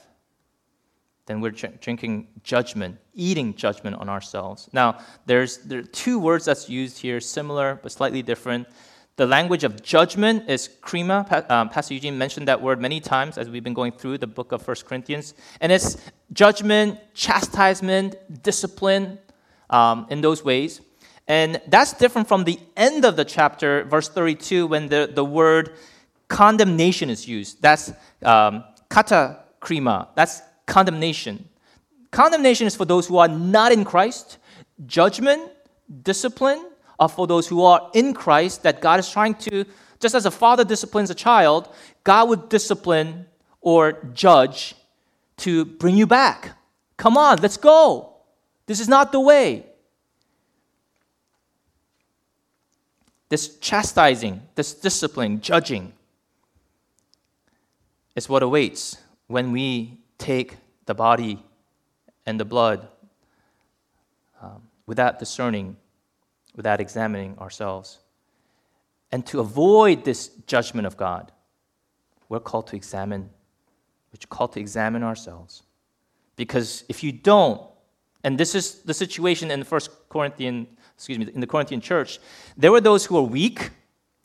then 1.27 1.41
we're 1.41 1.51
drinking 1.51 2.29
judgment, 2.43 2.99
eating 3.15 3.55
judgment 3.55 3.97
on 3.97 4.09
ourselves. 4.09 4.69
Now, 4.73 4.99
there's 5.27 5.59
there 5.59 5.81
are 5.81 5.83
two 5.83 6.19
words 6.19 6.47
that's 6.47 6.69
used 6.69 6.99
here, 6.99 7.21
similar 7.21 7.79
but 7.83 7.93
slightly 7.93 8.23
different. 8.23 8.67
The 9.19 9.27
language 9.27 9.65
of 9.65 9.83
judgment 9.83 10.49
is 10.49 10.69
krima. 10.81 11.51
Um, 11.51 11.71
Pastor 11.71 11.93
Eugene 11.93 12.17
mentioned 12.17 12.47
that 12.47 12.63
word 12.63 12.81
many 12.81 13.01
times 13.01 13.37
as 13.37 13.51
we've 13.51 13.65
been 13.65 13.75
going 13.75 13.91
through 13.91 14.19
the 14.19 14.29
book 14.29 14.53
of 14.53 14.63
First 14.63 14.87
Corinthians. 14.87 15.35
And 15.61 15.73
it's 15.73 15.97
judgment, 16.33 17.01
chastisement, 17.15 18.15
discipline 18.45 19.19
um, 19.71 20.07
in 20.09 20.21
those 20.21 20.45
ways. 20.45 20.81
And 21.27 21.61
that's 21.67 21.95
different 21.95 22.29
from 22.29 22.45
the 22.45 22.61
end 22.77 23.05
of 23.05 23.17
the 23.17 23.25
chapter, 23.25 23.83
verse 23.83 24.09
32, 24.09 24.69
when 24.69 24.87
the, 24.87 25.11
the 25.13 25.25
word 25.25 25.75
condemnation 26.29 27.11
is 27.11 27.27
used. 27.27 27.61
That's 27.61 27.93
um, 28.23 28.63
kata 28.89 29.41
krima. 29.61 30.11
That's 30.15 30.43
condemnation. 30.65 31.49
Condemnation 32.13 32.69
is 32.69 32.77
for 32.77 32.85
those 32.85 33.09
who 33.09 33.19
are 33.19 33.27
not 33.27 33.73
in 33.73 33.85
Christ. 33.85 34.39
Judgment, 34.87 35.51
discipline, 36.05 36.71
are 36.99 37.09
for 37.09 37.27
those 37.27 37.47
who 37.47 37.63
are 37.63 37.91
in 37.95 38.15
Christ, 38.15 38.63
that 38.63 38.81
God 38.81 39.01
is 39.01 39.11
trying 39.11 39.35
to, 39.37 39.65
just 40.01 40.15
as 40.15 40.27
a 40.27 40.31
father 40.31 40.65
disciplines 40.65 41.11
a 41.11 41.15
child, 41.15 41.69
God 42.05 42.29
would 42.29 42.49
discipline 42.49 43.27
or 43.61 43.93
judge 44.15 44.75
to 45.39 45.65
bring 45.65 45.97
you 45.97 46.07
back. 46.07 46.57
Come 46.97 47.17
on, 47.17 47.39
let's 47.41 47.57
go. 47.57 48.15
This 48.67 48.81
is 48.81 48.89
not 48.89 49.13
the 49.13 49.21
way. 49.21 49.65
This 53.29 53.57
chastising, 53.59 54.43
this 54.55 54.75
discipline, 54.75 55.41
judging, 55.41 55.93
is 58.17 58.29
what 58.29 58.43
awaits 58.43 58.97
when 59.27 59.53
we 59.53 59.99
take 60.17 60.57
the 60.87 60.95
body 60.95 61.43
and 62.27 62.41
the 62.41 62.45
blood 62.45 62.89
um, 64.43 64.63
without 64.87 65.19
discerning 65.19 65.77
without 66.59 66.81
examining 66.81 67.39
ourselves. 67.39 68.01
And 69.11 69.25
to 69.29 69.41
avoid 69.41 70.05
this 70.05 70.29
judgment 70.47 70.87
of 70.87 70.99
God, 70.99 71.33
we're 72.29 72.41
called 72.41 72.67
to 72.67 72.77
examine, 72.77 73.31
we're 74.13 74.29
called 74.29 74.53
to 74.53 74.61
examine 74.61 75.03
ourselves. 75.03 75.63
Because 76.37 76.85
if 76.91 77.03
you 77.03 77.13
don't, 77.13 77.63
And 78.25 78.39
this 78.39 78.55
is 78.55 78.83
the 78.83 78.95
situation 78.95 79.51
in 79.51 79.61
the 79.61 79.65
First 79.65 79.91
Corinthian, 80.09 80.67
excuse 80.95 81.19
me, 81.19 81.29
in 81.33 81.41
the 81.41 81.47
Corinthian 81.47 81.81
church. 81.81 82.19
There 82.57 82.73
were 82.73 82.81
those 82.81 83.05
who 83.07 83.15
were 83.15 83.23
weak, 83.23 83.71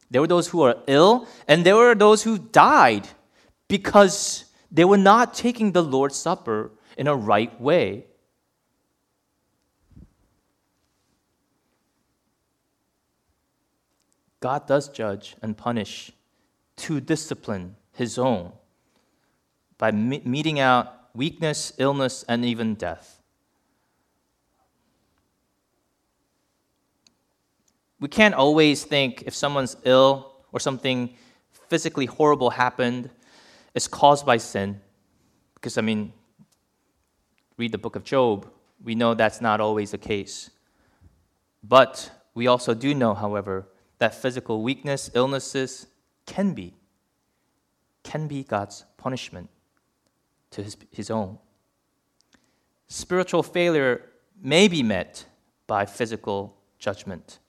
there 0.09 0.21
were 0.21 0.27
those 0.27 0.47
who 0.47 0.59
were 0.59 0.77
ill, 0.87 1.27
and 1.47 1.65
there 1.65 1.75
were 1.75 1.95
those 1.95 2.23
who 2.23 2.37
died 2.37 3.07
because 3.67 4.45
they 4.71 4.85
were 4.85 4.97
not 4.97 5.33
taking 5.33 5.71
the 5.71 5.83
Lord's 5.83 6.15
Supper 6.15 6.71
in 6.97 7.07
a 7.07 7.15
right 7.15 7.59
way. 7.61 8.05
God 14.43 14.67
does 14.67 14.89
judge 14.89 15.37
and 15.41 15.55
punish 15.55 16.11
to 16.75 16.99
discipline 16.99 17.77
his 17.93 18.17
own 18.17 18.51
by 19.77 19.89
me- 19.89 20.21
meting 20.25 20.59
out 20.59 20.93
weakness, 21.15 21.71
illness, 21.77 22.25
and 22.27 22.43
even 22.43 22.75
death. 22.75 23.21
We 28.01 28.09
can't 28.09 28.35
always 28.35 28.83
think 28.83 29.23
if 29.25 29.33
someone's 29.33 29.77
ill 29.85 30.33
or 30.51 30.59
something 30.59 31.15
physically 31.69 32.05
horrible 32.05 32.49
happened, 32.49 33.11
it's 33.73 33.87
caused 33.87 34.25
by 34.25 34.35
sin. 34.35 34.81
Because, 35.55 35.77
I 35.77 35.81
mean, 35.81 36.11
read 37.55 37.71
the 37.71 37.77
book 37.77 37.95
of 37.95 38.03
Job, 38.03 38.51
we 38.83 38.93
know 38.93 39.13
that's 39.13 39.39
not 39.39 39.61
always 39.61 39.91
the 39.91 39.97
case. 39.97 40.49
But 41.63 42.11
we 42.33 42.47
also 42.47 42.73
do 42.73 42.93
know, 42.93 43.13
however, 43.13 43.67
that 44.03 44.13
physical 44.13 44.61
weakness, 44.61 45.09
illnesses 45.13 45.87
can 46.25 46.53
be, 46.53 46.73
can 48.03 48.27
be 48.27 48.43
God's 48.43 48.83
punishment 48.97 49.49
to 50.51 50.61
his, 50.61 50.75
his 50.91 51.09
own. 51.09 51.37
Spiritual 52.89 53.43
failure 53.43 54.01
may 54.41 54.67
be 54.67 54.83
met 54.83 55.25
by 55.67 55.85
physical 55.85 56.57
judgment. 56.79 57.39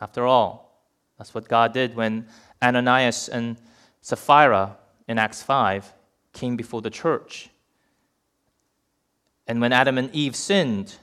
After 0.00 0.26
all, 0.26 0.82
that's 1.18 1.32
what 1.32 1.46
God 1.46 1.72
did 1.72 1.94
when 1.94 2.26
Ananias 2.60 3.28
and 3.28 3.56
Sapphira 4.00 4.76
in 5.06 5.18
Acts 5.18 5.40
5 5.40 5.94
came 6.32 6.56
before 6.56 6.82
the 6.82 6.90
church. 6.90 7.48
And 9.46 9.60
when 9.60 9.72
Adam 9.72 9.98
and 9.98 10.12
Eve 10.12 10.34
sinned, 10.34 10.96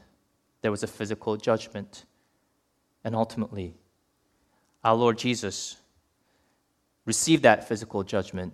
there 0.62 0.72
was 0.72 0.84
a 0.84 0.88
physical 0.88 1.38
judgment. 1.38 2.04
And 3.06 3.16
ultimately, 3.16 3.79
our 4.84 4.96
Lord 4.96 5.18
Jesus 5.18 5.78
received 7.06 7.44
that 7.44 7.68
physical 7.68 8.04
judgment 8.04 8.54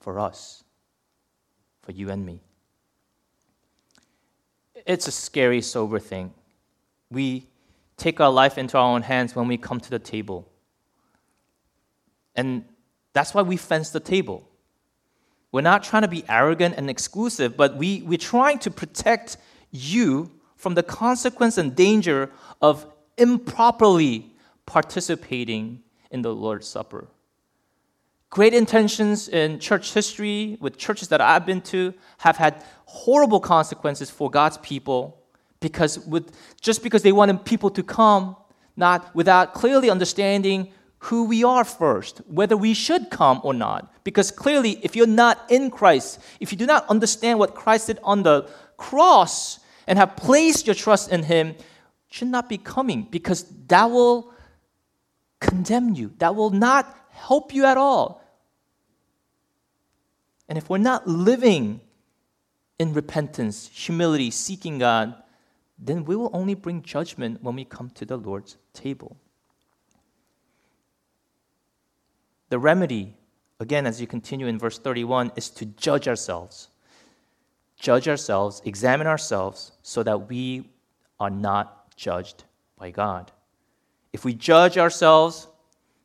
for 0.00 0.18
us, 0.18 0.64
for 1.82 1.92
you 1.92 2.10
and 2.10 2.24
me. 2.24 2.40
It's 4.86 5.06
a 5.06 5.12
scary, 5.12 5.62
sober 5.62 5.98
thing. 5.98 6.32
We 7.10 7.46
take 7.96 8.20
our 8.20 8.32
life 8.32 8.58
into 8.58 8.76
our 8.78 8.94
own 8.94 9.02
hands 9.02 9.36
when 9.36 9.46
we 9.46 9.56
come 9.56 9.78
to 9.80 9.90
the 9.90 9.98
table. 9.98 10.48
And 12.34 12.64
that's 13.12 13.34
why 13.34 13.42
we 13.42 13.56
fence 13.56 13.90
the 13.90 14.00
table. 14.00 14.48
We're 15.52 15.60
not 15.60 15.84
trying 15.84 16.02
to 16.02 16.08
be 16.08 16.24
arrogant 16.28 16.74
and 16.78 16.88
exclusive, 16.88 17.56
but 17.56 17.76
we, 17.76 18.02
we're 18.02 18.18
trying 18.18 18.58
to 18.60 18.70
protect 18.70 19.36
you 19.70 20.30
from 20.56 20.74
the 20.74 20.82
consequence 20.82 21.58
and 21.58 21.76
danger 21.76 22.30
of 22.60 22.86
improperly 23.18 24.31
participating 24.66 25.82
in 26.10 26.22
the 26.22 26.34
Lord's 26.34 26.68
Supper. 26.68 27.08
Great 28.30 28.54
intentions 28.54 29.28
in 29.28 29.58
church 29.58 29.92
history 29.92 30.56
with 30.60 30.78
churches 30.78 31.08
that 31.08 31.20
I've 31.20 31.44
been 31.44 31.60
to 31.62 31.92
have 32.18 32.36
had 32.36 32.64
horrible 32.86 33.40
consequences 33.40 34.10
for 34.10 34.30
God's 34.30 34.56
people 34.58 35.22
because 35.60 35.98
with, 36.00 36.34
just 36.60 36.82
because 36.82 37.02
they 37.02 37.12
wanted 37.12 37.44
people 37.44 37.70
to 37.70 37.82
come, 37.82 38.36
not 38.76 39.14
without 39.14 39.54
clearly 39.54 39.90
understanding 39.90 40.72
who 40.98 41.24
we 41.24 41.42
are 41.42 41.64
first, 41.64 42.18
whether 42.28 42.56
we 42.56 42.74
should 42.74 43.10
come 43.10 43.40
or 43.42 43.52
not. 43.52 43.92
Because 44.04 44.30
clearly, 44.30 44.78
if 44.82 44.94
you're 44.94 45.06
not 45.06 45.44
in 45.50 45.70
Christ, 45.70 46.20
if 46.40 46.52
you 46.52 46.58
do 46.58 46.66
not 46.66 46.88
understand 46.88 47.38
what 47.38 47.54
Christ 47.54 47.88
did 47.88 47.98
on 48.02 48.22
the 48.22 48.48
cross 48.76 49.58
and 49.86 49.98
have 49.98 50.16
placed 50.16 50.66
your 50.66 50.74
trust 50.74 51.10
in 51.10 51.24
Him, 51.24 51.54
should 52.08 52.28
not 52.28 52.48
be 52.48 52.58
coming 52.58 53.08
because 53.10 53.44
that 53.68 53.90
will 53.90 54.31
condemn 55.42 55.94
you. 55.94 56.12
That 56.18 56.34
will 56.34 56.50
not 56.50 56.96
help 57.10 57.52
you 57.52 57.66
at 57.66 57.76
all. 57.76 58.22
And 60.48 60.56
if 60.56 60.70
we're 60.70 60.78
not 60.78 61.06
living 61.06 61.80
in 62.78 62.94
repentance, 62.94 63.68
humility, 63.72 64.30
seeking 64.30 64.78
God, 64.78 65.14
then 65.78 66.04
we 66.04 66.16
will 66.16 66.30
only 66.32 66.54
bring 66.54 66.82
judgment 66.82 67.42
when 67.42 67.56
we 67.56 67.64
come 67.64 67.90
to 67.90 68.04
the 68.04 68.16
Lord's 68.16 68.56
table. 68.72 69.16
The 72.50 72.58
remedy, 72.58 73.14
again, 73.60 73.86
as 73.86 74.00
you 74.00 74.06
continue 74.06 74.46
in 74.46 74.58
verse 74.58 74.78
31, 74.78 75.32
is 75.36 75.48
to 75.50 75.66
judge 75.66 76.06
ourselves. 76.06 76.68
Judge 77.78 78.06
ourselves, 78.06 78.62
examine 78.64 79.06
ourselves, 79.06 79.72
so 79.82 80.02
that 80.02 80.28
we 80.28 80.70
are 81.18 81.30
not 81.30 81.96
judged 81.96 82.44
by 82.76 82.90
God. 82.90 83.32
If 84.12 84.24
we 84.24 84.34
judge 84.34 84.78
ourselves, 84.78 85.48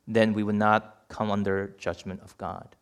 then 0.07 0.33
we 0.33 0.43
will 0.43 0.53
not 0.53 1.03
come 1.09 1.31
under 1.31 1.75
judgment 1.77 2.21
of 2.21 2.37
God. 2.37 2.75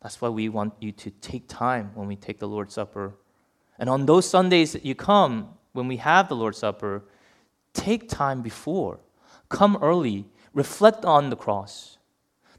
That's 0.00 0.20
why 0.20 0.28
we 0.28 0.48
want 0.48 0.74
you 0.80 0.92
to 0.92 1.10
take 1.10 1.48
time 1.48 1.90
when 1.94 2.06
we 2.06 2.16
take 2.16 2.38
the 2.38 2.48
Lord's 2.48 2.74
Supper. 2.74 3.14
And 3.78 3.90
on 3.90 4.06
those 4.06 4.28
Sundays 4.28 4.72
that 4.72 4.84
you 4.84 4.94
come, 4.94 5.54
when 5.72 5.88
we 5.88 5.96
have 5.96 6.28
the 6.28 6.36
Lord's 6.36 6.58
Supper, 6.58 7.04
take 7.74 8.08
time 8.08 8.42
before. 8.42 9.00
Come 9.48 9.78
early, 9.82 10.26
reflect 10.54 11.04
on 11.04 11.30
the 11.30 11.36
cross. 11.36 11.98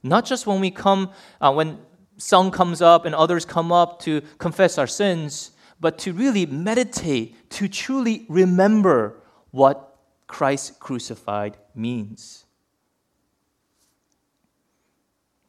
Not 0.03 0.25
just 0.25 0.47
when 0.47 0.59
we 0.59 0.71
come, 0.71 1.11
uh, 1.41 1.53
when 1.53 1.79
song 2.17 2.51
comes 2.51 2.81
up 2.81 3.05
and 3.05 3.15
others 3.15 3.45
come 3.45 3.71
up 3.71 3.99
to 4.01 4.21
confess 4.37 4.77
our 4.77 4.87
sins, 4.87 5.51
but 5.79 5.97
to 5.99 6.13
really 6.13 6.45
meditate, 6.45 7.49
to 7.51 7.67
truly 7.67 8.25
remember 8.27 9.21
what 9.51 9.88
Christ 10.29 10.79
crucified 10.79 11.57
means. 11.73 12.45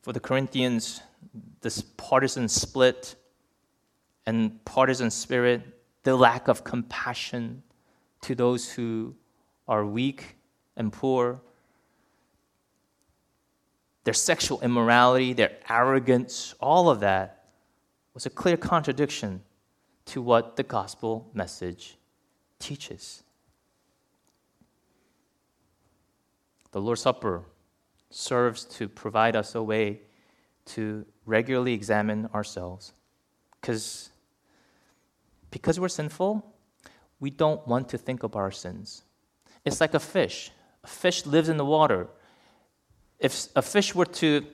For 0.00 0.14
the 0.14 0.20
Corinthians, 0.20 1.02
this 1.60 1.82
partisan 1.98 2.48
split 2.48 3.14
and 4.26 4.64
partisan 4.64 5.10
spirit, 5.10 5.62
the 6.02 6.16
lack 6.16 6.48
of 6.48 6.64
compassion 6.64 7.62
to 8.22 8.34
those 8.34 8.72
who 8.72 9.14
are 9.68 9.84
weak 9.84 10.38
and 10.78 10.90
poor, 10.90 11.42
their 14.04 14.14
sexual 14.14 14.62
immorality, 14.62 15.34
their 15.34 15.58
arrogance, 15.68 16.54
all 16.58 16.88
of 16.88 17.00
that 17.00 17.44
was 18.14 18.24
a 18.24 18.30
clear 18.30 18.56
contradiction 18.56 19.42
to 20.06 20.22
what 20.22 20.56
the 20.56 20.62
gospel 20.62 21.30
message 21.34 21.98
teaches. 22.58 23.22
The 26.72 26.80
Lord's 26.80 27.02
Supper 27.02 27.44
serves 28.10 28.64
to 28.64 28.88
provide 28.88 29.36
us 29.36 29.54
a 29.54 29.62
way 29.62 30.00
to 30.66 31.04
regularly 31.26 31.74
examine 31.74 32.28
ourselves. 32.34 32.92
Because 33.60 34.10
because 35.50 35.80
we're 35.80 35.88
sinful, 35.88 36.46
we 37.18 37.30
don't 37.30 37.66
want 37.66 37.88
to 37.88 37.98
think 37.98 38.22
of 38.22 38.36
our 38.36 38.52
sins. 38.52 39.02
It's 39.64 39.80
like 39.80 39.94
a 39.94 40.00
fish. 40.00 40.52
A 40.84 40.86
fish 40.86 41.26
lives 41.26 41.48
in 41.48 41.56
the 41.56 41.64
water 41.64 42.08
if 43.20 43.48
a 43.54 43.62
fish 43.62 43.94
were 43.94 44.06
to 44.06 44.44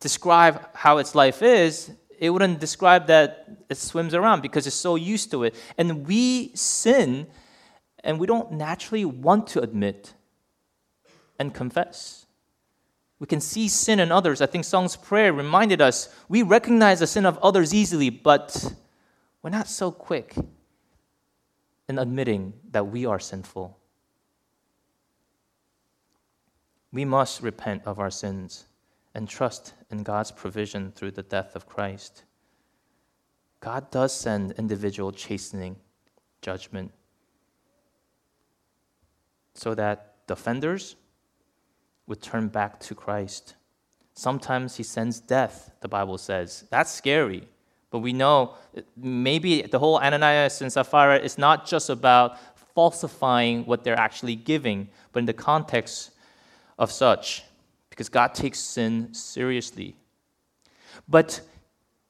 describe 0.00 0.68
how 0.74 0.98
its 0.98 1.14
life 1.14 1.42
is, 1.42 1.90
it 2.18 2.30
wouldn't 2.30 2.60
describe 2.60 3.08
that 3.08 3.48
it 3.68 3.76
swims 3.76 4.14
around 4.14 4.40
because 4.40 4.66
it's 4.66 4.76
so 4.76 4.94
used 4.94 5.30
to 5.32 5.42
it. 5.42 5.54
And 5.76 6.06
we 6.06 6.52
sin 6.54 7.26
and 8.04 8.20
we 8.20 8.26
don't 8.26 8.52
naturally 8.52 9.04
want 9.04 9.48
to 9.48 9.60
admit 9.60 10.13
and 11.38 11.54
confess. 11.54 12.26
We 13.18 13.26
can 13.26 13.40
see 13.40 13.68
sin 13.68 14.00
in 14.00 14.12
others. 14.12 14.40
I 14.40 14.46
think 14.46 14.64
Song's 14.64 14.96
prayer 14.96 15.32
reminded 15.32 15.80
us 15.80 16.14
we 16.28 16.42
recognize 16.42 17.00
the 17.00 17.06
sin 17.06 17.26
of 17.26 17.38
others 17.38 17.72
easily, 17.72 18.10
but 18.10 18.74
we're 19.42 19.50
not 19.50 19.68
so 19.68 19.90
quick 19.90 20.34
in 21.88 21.98
admitting 21.98 22.54
that 22.70 22.86
we 22.86 23.06
are 23.06 23.18
sinful. 23.18 23.78
We 26.92 27.04
must 27.04 27.42
repent 27.42 27.82
of 27.86 27.98
our 27.98 28.10
sins 28.10 28.66
and 29.14 29.28
trust 29.28 29.74
in 29.90 30.02
God's 30.02 30.30
provision 30.30 30.92
through 30.92 31.12
the 31.12 31.22
death 31.22 31.54
of 31.56 31.66
Christ. 31.66 32.24
God 33.60 33.90
does 33.90 34.12
send 34.12 34.52
individual 34.52 35.12
chastening 35.12 35.76
judgment 36.42 36.92
so 39.54 39.74
that 39.74 40.16
the 40.26 40.34
offenders 40.34 40.96
would 42.06 42.20
turn 42.20 42.48
back 42.48 42.80
to 42.80 42.94
Christ. 42.94 43.54
Sometimes 44.14 44.76
he 44.76 44.82
sends 44.82 45.20
death, 45.20 45.72
the 45.80 45.88
Bible 45.88 46.18
says. 46.18 46.64
That's 46.70 46.90
scary, 46.90 47.48
But 47.94 48.00
we 48.00 48.12
know 48.12 48.54
maybe 48.96 49.62
the 49.62 49.78
whole 49.78 49.98
Ananias 50.00 50.60
and 50.60 50.72
Sapphira 50.72 51.16
is 51.16 51.38
not 51.38 51.64
just 51.64 51.90
about 51.90 52.38
falsifying 52.74 53.64
what 53.66 53.84
they're 53.84 53.96
actually 53.96 54.34
giving, 54.34 54.88
but 55.12 55.20
in 55.20 55.26
the 55.26 55.32
context 55.32 56.10
of 56.76 56.90
such, 56.90 57.44
because 57.90 58.08
God 58.08 58.34
takes 58.34 58.58
sin 58.58 59.14
seriously. 59.14 59.94
But 61.08 61.40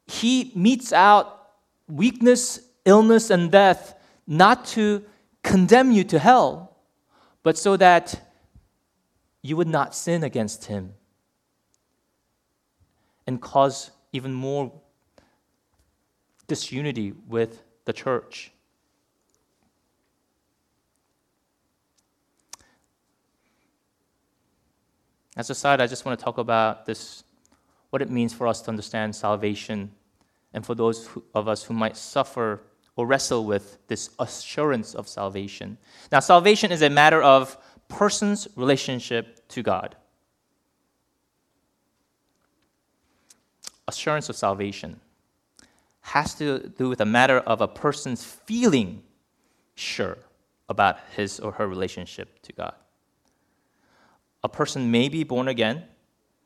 He 0.06 0.52
metes 0.54 0.90
out 0.90 1.50
weakness, 1.86 2.60
illness, 2.86 3.28
and 3.28 3.52
death 3.52 3.94
not 4.26 4.64
to 4.68 5.04
condemn 5.42 5.92
you 5.92 6.02
to 6.04 6.18
hell, 6.18 6.78
but 7.42 7.58
so 7.58 7.76
that 7.76 8.33
you 9.44 9.58
would 9.58 9.68
not 9.68 9.94
sin 9.94 10.24
against 10.24 10.64
Him 10.64 10.94
and 13.26 13.42
cause 13.42 13.90
even 14.10 14.32
more 14.32 14.72
disunity 16.46 17.12
with 17.28 17.62
the 17.84 17.92
church. 17.92 18.52
As 25.36 25.50
a 25.50 25.54
side, 25.54 25.82
I 25.82 25.88
just 25.88 26.06
want 26.06 26.18
to 26.18 26.24
talk 26.24 26.38
about 26.38 26.86
this 26.86 27.22
what 27.90 28.00
it 28.00 28.08
means 28.08 28.32
for 28.32 28.46
us 28.46 28.62
to 28.62 28.70
understand 28.70 29.14
salvation 29.14 29.92
and 30.54 30.64
for 30.64 30.74
those 30.74 31.06
of 31.34 31.48
us 31.48 31.64
who 31.64 31.74
might 31.74 31.98
suffer 31.98 32.62
or 32.96 33.06
wrestle 33.06 33.44
with 33.44 33.76
this 33.88 34.08
assurance 34.18 34.94
of 34.94 35.06
salvation. 35.06 35.76
Now, 36.10 36.20
salvation 36.20 36.72
is 36.72 36.80
a 36.80 36.88
matter 36.88 37.22
of 37.22 37.58
person's 37.88 38.48
relationship 38.56 39.46
to 39.48 39.62
God. 39.62 39.96
Assurance 43.86 44.28
of 44.28 44.36
salvation 44.36 45.00
has 46.00 46.34
to 46.34 46.70
do 46.78 46.88
with 46.88 47.00
a 47.00 47.06
matter 47.06 47.38
of 47.38 47.60
a 47.60 47.68
person's 47.68 48.24
feeling 48.24 49.02
sure 49.74 50.18
about 50.68 50.98
his 51.16 51.40
or 51.40 51.52
her 51.52 51.66
relationship 51.66 52.40
to 52.42 52.52
God. 52.52 52.74
A 54.42 54.48
person 54.48 54.90
may 54.90 55.08
be 55.08 55.24
born 55.24 55.48
again 55.48 55.84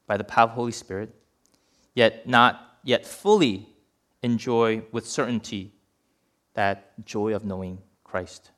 by 0.07 0.16
the 0.16 0.24
power 0.24 0.45
of 0.45 0.51
the 0.51 0.55
Holy 0.55 0.72
Spirit, 0.72 1.14
yet 1.95 2.26
not 2.26 2.78
yet 2.84 3.05
fully 3.05 3.68
enjoy 4.22 4.82
with 4.93 5.07
certainty 5.07 5.72
that 6.55 7.05
joy 7.05 7.34
of 7.34 7.45
knowing 7.45 7.78
Christ. 8.05 8.51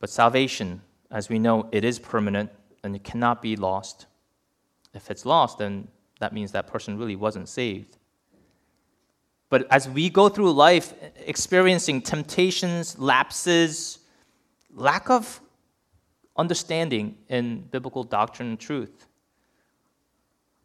But 0.00 0.10
salvation, 0.10 0.82
as 1.10 1.28
we 1.28 1.38
know, 1.38 1.68
it 1.72 1.84
is 1.84 1.98
permanent 1.98 2.50
and 2.84 2.94
it 2.94 3.04
cannot 3.04 3.42
be 3.42 3.56
lost. 3.56 4.06
If 4.94 5.10
it's 5.10 5.26
lost, 5.26 5.58
then 5.58 5.88
that 6.20 6.32
means 6.32 6.52
that 6.52 6.66
person 6.66 6.98
really 6.98 7.16
wasn't 7.16 7.48
saved. 7.48 7.96
But 9.48 9.66
as 9.70 9.88
we 9.88 10.08
go 10.08 10.28
through 10.28 10.52
life 10.52 10.94
experiencing 11.26 12.02
temptations, 12.02 12.98
lapses, 12.98 13.98
lack 14.74 15.10
of 15.10 15.40
understanding 16.36 17.16
in 17.28 17.62
biblical 17.70 18.04
doctrine 18.04 18.50
and 18.50 18.60
truth, 18.60 19.06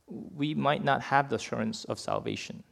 we 0.08 0.54
might 0.54 0.84
not 0.84 1.02
have 1.02 1.30
the 1.30 1.38
assurance 1.38 1.84
of 1.86 2.00
salvation. 2.00 2.64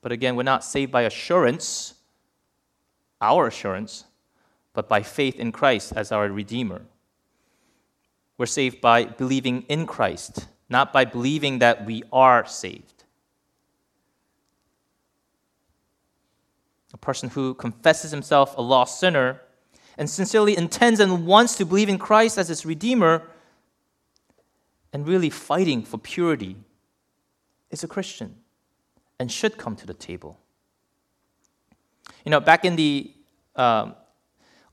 But 0.00 0.12
again, 0.12 0.36
we're 0.36 0.44
not 0.44 0.62
saved 0.62 0.92
by 0.92 1.02
assurance, 1.02 1.94
our 3.20 3.48
assurance, 3.48 4.04
but 4.78 4.88
by 4.88 5.02
faith 5.02 5.40
in 5.40 5.50
Christ 5.50 5.92
as 5.96 6.12
our 6.12 6.28
Redeemer. 6.28 6.82
We're 8.36 8.46
saved 8.46 8.80
by 8.80 9.06
believing 9.06 9.62
in 9.62 9.86
Christ, 9.86 10.46
not 10.68 10.92
by 10.92 11.04
believing 11.04 11.58
that 11.58 11.84
we 11.84 12.04
are 12.12 12.46
saved. 12.46 12.98
a 16.94 16.96
person 16.96 17.28
who 17.30 17.54
confesses 17.54 18.12
himself 18.12 18.56
a 18.56 18.62
lost 18.62 19.00
sinner 19.00 19.40
and 19.96 20.08
sincerely 20.08 20.56
intends 20.56 21.00
and 21.00 21.26
wants 21.26 21.56
to 21.56 21.64
believe 21.64 21.88
in 21.88 21.98
Christ 21.98 22.38
as 22.38 22.46
his 22.46 22.64
Redeemer 22.64 23.22
and 24.92 25.08
really 25.08 25.28
fighting 25.28 25.82
for 25.82 25.98
purity 25.98 26.54
is 27.72 27.82
a 27.82 27.88
Christian 27.88 28.36
and 29.18 29.30
should 29.30 29.58
come 29.58 29.74
to 29.74 29.86
the 29.88 29.94
table. 29.94 30.38
You 32.24 32.30
know, 32.30 32.38
back 32.38 32.64
in 32.64 32.76
the 32.76 33.12
um, 33.56 33.96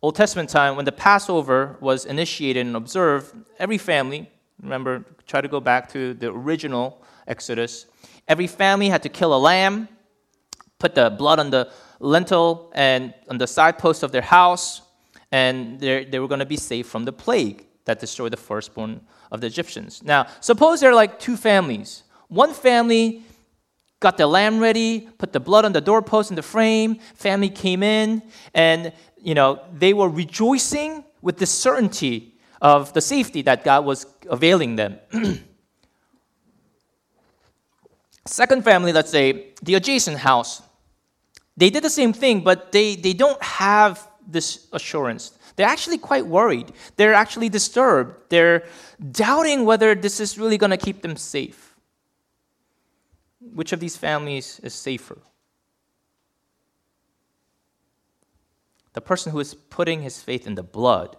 Old 0.05 0.15
Testament 0.15 0.51
time, 0.51 0.75
when 0.75 0.85
the 0.85 0.91
Passover 0.91 1.77
was 1.79 2.05
initiated 2.05 2.63
and 2.67 2.75
observed, 2.75 3.35
every 3.57 3.79
family, 3.79 4.29
remember, 4.61 5.03
try 5.25 5.41
to 5.41 5.47
go 5.47 5.59
back 5.59 5.91
to 5.93 6.13
the 6.13 6.29
original 6.29 7.01
Exodus, 7.25 7.87
every 8.27 8.45
family 8.45 8.87
had 8.87 9.01
to 9.01 9.09
kill 9.09 9.35
a 9.35 9.41
lamb, 9.51 9.89
put 10.77 10.93
the 10.93 11.09
blood 11.09 11.39
on 11.39 11.49
the 11.49 11.71
lintel 11.99 12.71
and 12.75 13.15
on 13.31 13.39
the 13.39 13.47
side 13.47 13.79
posts 13.79 14.03
of 14.03 14.11
their 14.11 14.21
house, 14.21 14.83
and 15.31 15.79
they 15.79 16.19
were 16.19 16.27
going 16.27 16.39
to 16.39 16.45
be 16.45 16.55
saved 16.55 16.87
from 16.87 17.03
the 17.05 17.11
plague 17.11 17.65
that 17.85 17.99
destroyed 17.99 18.31
the 18.31 18.37
firstborn 18.37 19.01
of 19.31 19.41
the 19.41 19.47
Egyptians. 19.47 20.03
Now, 20.03 20.27
suppose 20.39 20.81
there 20.81 20.91
are 20.91 21.01
like 21.03 21.17
two 21.17 21.35
families. 21.35 22.03
One 22.27 22.53
family 22.53 23.23
got 23.99 24.17
the 24.17 24.27
lamb 24.27 24.59
ready, 24.59 25.09
put 25.17 25.33
the 25.33 25.39
blood 25.39 25.65
on 25.65 25.73
the 25.73 25.81
doorpost 25.81 26.29
in 26.29 26.35
the 26.35 26.43
frame. 26.43 26.99
Family 27.15 27.49
came 27.49 27.83
in, 27.83 28.21
and 28.53 28.93
you 29.21 29.33
know 29.33 29.61
they 29.73 29.93
were 29.93 30.09
rejoicing 30.09 31.03
with 31.21 31.37
the 31.37 31.45
certainty 31.45 32.35
of 32.61 32.93
the 32.93 33.01
safety 33.01 33.41
that 33.43 33.63
God 33.63 33.85
was 33.85 34.05
availing 34.29 34.75
them. 34.75 34.99
Second 38.27 38.63
family, 38.63 38.91
let's 38.91 39.11
say 39.11 39.53
the 39.61 39.75
adjacent 39.75 40.17
house, 40.17 40.61
they 41.57 41.69
did 41.69 41.83
the 41.83 41.89
same 41.89 42.11
thing, 42.11 42.41
but 42.41 42.71
they, 42.71 42.95
they 42.95 43.13
don't 43.13 43.41
have 43.41 44.07
this 44.27 44.67
assurance. 44.73 45.31
They're 45.55 45.67
actually 45.67 45.99
quite 45.99 46.25
worried. 46.25 46.73
They're 46.97 47.13
actually 47.13 47.49
disturbed. 47.49 48.15
They're 48.29 48.65
doubting 49.11 49.63
whether 49.63 49.95
this 49.95 50.19
is 50.19 50.37
really 50.37 50.57
going 50.57 50.71
to 50.71 50.77
keep 50.77 51.01
them 51.01 51.15
safe. 51.15 51.64
Which 53.53 53.71
of 53.71 53.79
these 53.79 53.97
families 53.97 54.59
is 54.63 54.73
safer? 54.73 55.19
The 58.93 59.01
person 59.01 59.31
who 59.31 59.39
is 59.39 59.53
putting 59.53 60.01
his 60.01 60.21
faith 60.21 60.47
in 60.47 60.55
the 60.55 60.63
blood, 60.63 61.17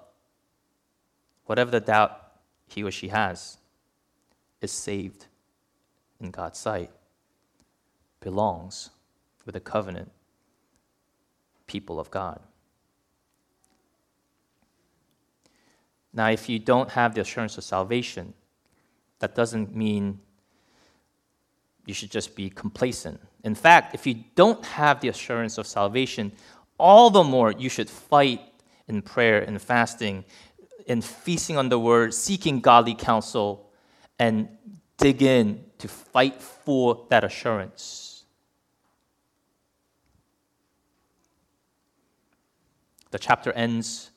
whatever 1.44 1.70
the 1.70 1.80
doubt 1.80 2.18
he 2.66 2.82
or 2.82 2.90
she 2.90 3.08
has, 3.08 3.58
is 4.60 4.72
saved 4.72 5.26
in 6.18 6.30
God's 6.30 6.58
sight, 6.58 6.90
belongs 8.20 8.90
with 9.44 9.52
the 9.52 9.60
covenant 9.60 10.10
people 11.66 12.00
of 12.00 12.10
God. 12.10 12.40
Now, 16.12 16.30
if 16.30 16.48
you 16.48 16.58
don't 16.58 16.90
have 16.90 17.14
the 17.14 17.20
assurance 17.20 17.58
of 17.58 17.64
salvation, 17.64 18.32
that 19.18 19.34
doesn't 19.34 19.76
mean 19.76 20.20
you 21.86 21.94
should 21.94 22.10
just 22.10 22.36
be 22.36 22.50
complacent. 22.50 23.20
In 23.44 23.54
fact, 23.54 23.94
if 23.94 24.06
you 24.06 24.24
don't 24.34 24.64
have 24.64 25.00
the 25.00 25.08
assurance 25.08 25.56
of 25.56 25.66
salvation, 25.66 26.32
all 26.78 27.10
the 27.10 27.24
more 27.24 27.52
you 27.52 27.68
should 27.68 27.88
fight 27.88 28.40
in 28.88 29.02
prayer 29.02 29.40
and 29.40 29.60
fasting, 29.62 30.24
in 30.86 31.00
feasting 31.00 31.56
on 31.56 31.68
the 31.68 31.78
word, 31.78 32.12
seeking 32.12 32.60
godly 32.60 32.94
counsel, 32.94 33.70
and 34.18 34.48
dig 34.98 35.22
in 35.22 35.64
to 35.78 35.88
fight 35.88 36.42
for 36.42 37.06
that 37.10 37.24
assurance. 37.24 38.24
The 43.10 43.18
chapter 43.18 43.52
ends. 43.52 44.10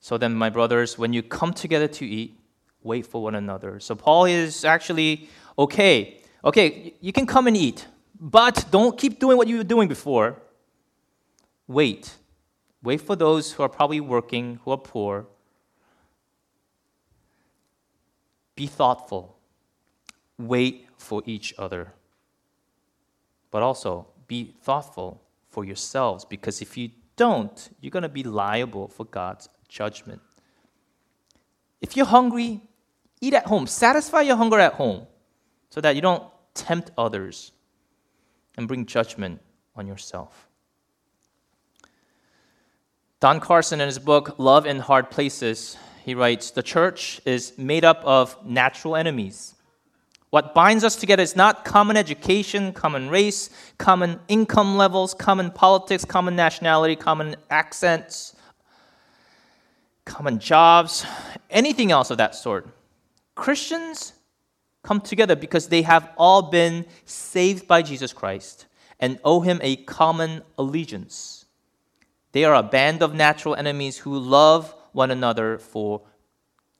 So 0.00 0.18
then, 0.18 0.34
my 0.34 0.50
brothers, 0.50 0.98
when 0.98 1.12
you 1.12 1.22
come 1.22 1.52
together 1.52 1.88
to 1.88 2.06
eat, 2.06 2.38
wait 2.82 3.06
for 3.06 3.22
one 3.22 3.34
another. 3.34 3.80
So 3.80 3.94
Paul 3.94 4.26
is 4.26 4.64
actually 4.64 5.28
okay. 5.58 6.17
Okay, 6.44 6.94
you 7.00 7.12
can 7.12 7.26
come 7.26 7.46
and 7.46 7.56
eat, 7.56 7.86
but 8.18 8.66
don't 8.70 8.96
keep 8.96 9.18
doing 9.18 9.36
what 9.36 9.48
you 9.48 9.58
were 9.58 9.64
doing 9.64 9.88
before. 9.88 10.40
Wait. 11.66 12.14
Wait 12.82 13.00
for 13.00 13.16
those 13.16 13.52
who 13.52 13.62
are 13.62 13.68
probably 13.68 14.00
working, 14.00 14.60
who 14.64 14.70
are 14.70 14.78
poor. 14.78 15.26
Be 18.54 18.66
thoughtful. 18.66 19.36
Wait 20.38 20.86
for 20.96 21.22
each 21.26 21.52
other. 21.58 21.92
But 23.50 23.62
also, 23.62 24.06
be 24.28 24.54
thoughtful 24.62 25.20
for 25.48 25.64
yourselves, 25.64 26.24
because 26.24 26.62
if 26.62 26.76
you 26.76 26.90
don't, 27.16 27.70
you're 27.80 27.90
going 27.90 28.04
to 28.04 28.08
be 28.08 28.22
liable 28.22 28.88
for 28.88 29.04
God's 29.04 29.48
judgment. 29.68 30.20
If 31.80 31.96
you're 31.96 32.06
hungry, 32.06 32.62
eat 33.20 33.34
at 33.34 33.46
home. 33.46 33.66
Satisfy 33.66 34.22
your 34.22 34.36
hunger 34.36 34.60
at 34.60 34.74
home 34.74 35.06
so 35.70 35.80
that 35.80 35.94
you 35.94 36.02
don't 36.02 36.24
tempt 36.54 36.90
others 36.98 37.52
and 38.56 38.66
bring 38.66 38.86
judgment 38.86 39.40
on 39.76 39.86
yourself. 39.86 40.48
Don 43.20 43.40
Carson, 43.40 43.80
in 43.80 43.86
his 43.86 43.98
book 43.98 44.38
Love 44.38 44.64
in 44.66 44.78
Hard 44.78 45.10
Places, 45.10 45.76
he 46.04 46.14
writes 46.14 46.50
The 46.50 46.62
church 46.62 47.20
is 47.24 47.56
made 47.58 47.84
up 47.84 48.02
of 48.04 48.36
natural 48.44 48.96
enemies 48.96 49.54
What 50.30 50.54
binds 50.54 50.84
us 50.84 50.94
together 50.94 51.22
is 51.22 51.34
not 51.34 51.64
common 51.64 51.96
education, 51.96 52.72
common 52.72 53.08
race, 53.08 53.50
common 53.78 54.20
income 54.28 54.76
levels, 54.76 55.14
common 55.14 55.50
politics, 55.50 56.04
common 56.04 56.36
nationality, 56.36 56.96
common 56.96 57.36
accents, 57.50 58.36
common 60.04 60.38
jobs, 60.38 61.04
anything 61.50 61.90
else 61.90 62.10
of 62.10 62.18
that 62.18 62.34
sort. 62.34 62.68
Christians 63.34 64.12
come 64.82 65.00
together 65.00 65.36
because 65.36 65.68
they 65.68 65.82
have 65.82 66.10
all 66.16 66.42
been 66.42 66.86
saved 67.04 67.66
by 67.66 67.82
Jesus 67.82 68.12
Christ 68.12 68.66
and 69.00 69.18
owe 69.24 69.40
him 69.40 69.60
a 69.62 69.76
common 69.76 70.42
allegiance. 70.56 71.46
They 72.32 72.44
are 72.44 72.54
a 72.54 72.62
band 72.62 73.02
of 73.02 73.14
natural 73.14 73.54
enemies 73.54 73.98
who 73.98 74.18
love 74.18 74.74
one 74.92 75.10
another 75.10 75.58
for 75.58 76.02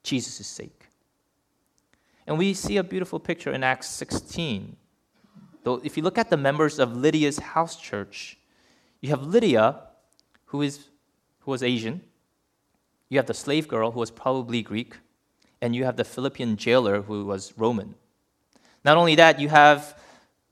Jesus' 0.02 0.46
sake. 0.46 0.86
And 2.26 2.36
we 2.36 2.54
see 2.54 2.76
a 2.76 2.84
beautiful 2.84 3.18
picture 3.18 3.52
in 3.52 3.64
Acts 3.64 3.88
16. 3.88 4.76
Though 5.64 5.80
if 5.82 5.96
you 5.96 6.02
look 6.02 6.18
at 6.18 6.30
the 6.30 6.36
members 6.36 6.78
of 6.78 6.96
Lydia's 6.96 7.38
house 7.38 7.76
church, 7.76 8.38
you 9.00 9.10
have 9.10 9.22
Lydia, 9.22 9.80
who 10.46 10.62
is 10.62 10.88
who 11.40 11.50
was 11.50 11.62
Asian. 11.62 12.02
You 13.08 13.18
have 13.18 13.26
the 13.26 13.34
slave 13.34 13.68
girl 13.68 13.90
who 13.90 14.00
was 14.00 14.10
probably 14.10 14.60
Greek, 14.60 14.98
and 15.60 15.74
you 15.74 15.84
have 15.84 15.96
the 15.96 16.04
Philippian 16.04 16.56
jailer 16.56 17.02
who 17.02 17.24
was 17.24 17.52
Roman. 17.56 17.94
Not 18.84 18.96
only 18.96 19.16
that, 19.16 19.40
you 19.40 19.48
have 19.48 19.98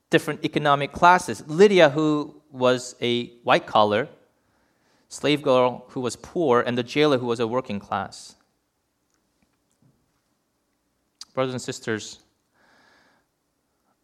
different 0.09 0.43
economic 0.43 0.91
classes. 0.91 1.43
Lydia, 1.47 1.89
who 1.89 2.41
was 2.51 2.95
a 3.01 3.27
white 3.43 3.65
collar, 3.65 4.07
slave 5.09 5.41
girl 5.41 5.85
who 5.89 6.01
was 6.01 6.15
poor, 6.15 6.61
and 6.61 6.77
the 6.77 6.83
jailer 6.83 7.17
who 7.17 7.25
was 7.25 7.39
a 7.39 7.47
working 7.47 7.79
class. 7.79 8.35
Brothers 11.33 11.53
and 11.53 11.61
sisters, 11.61 12.19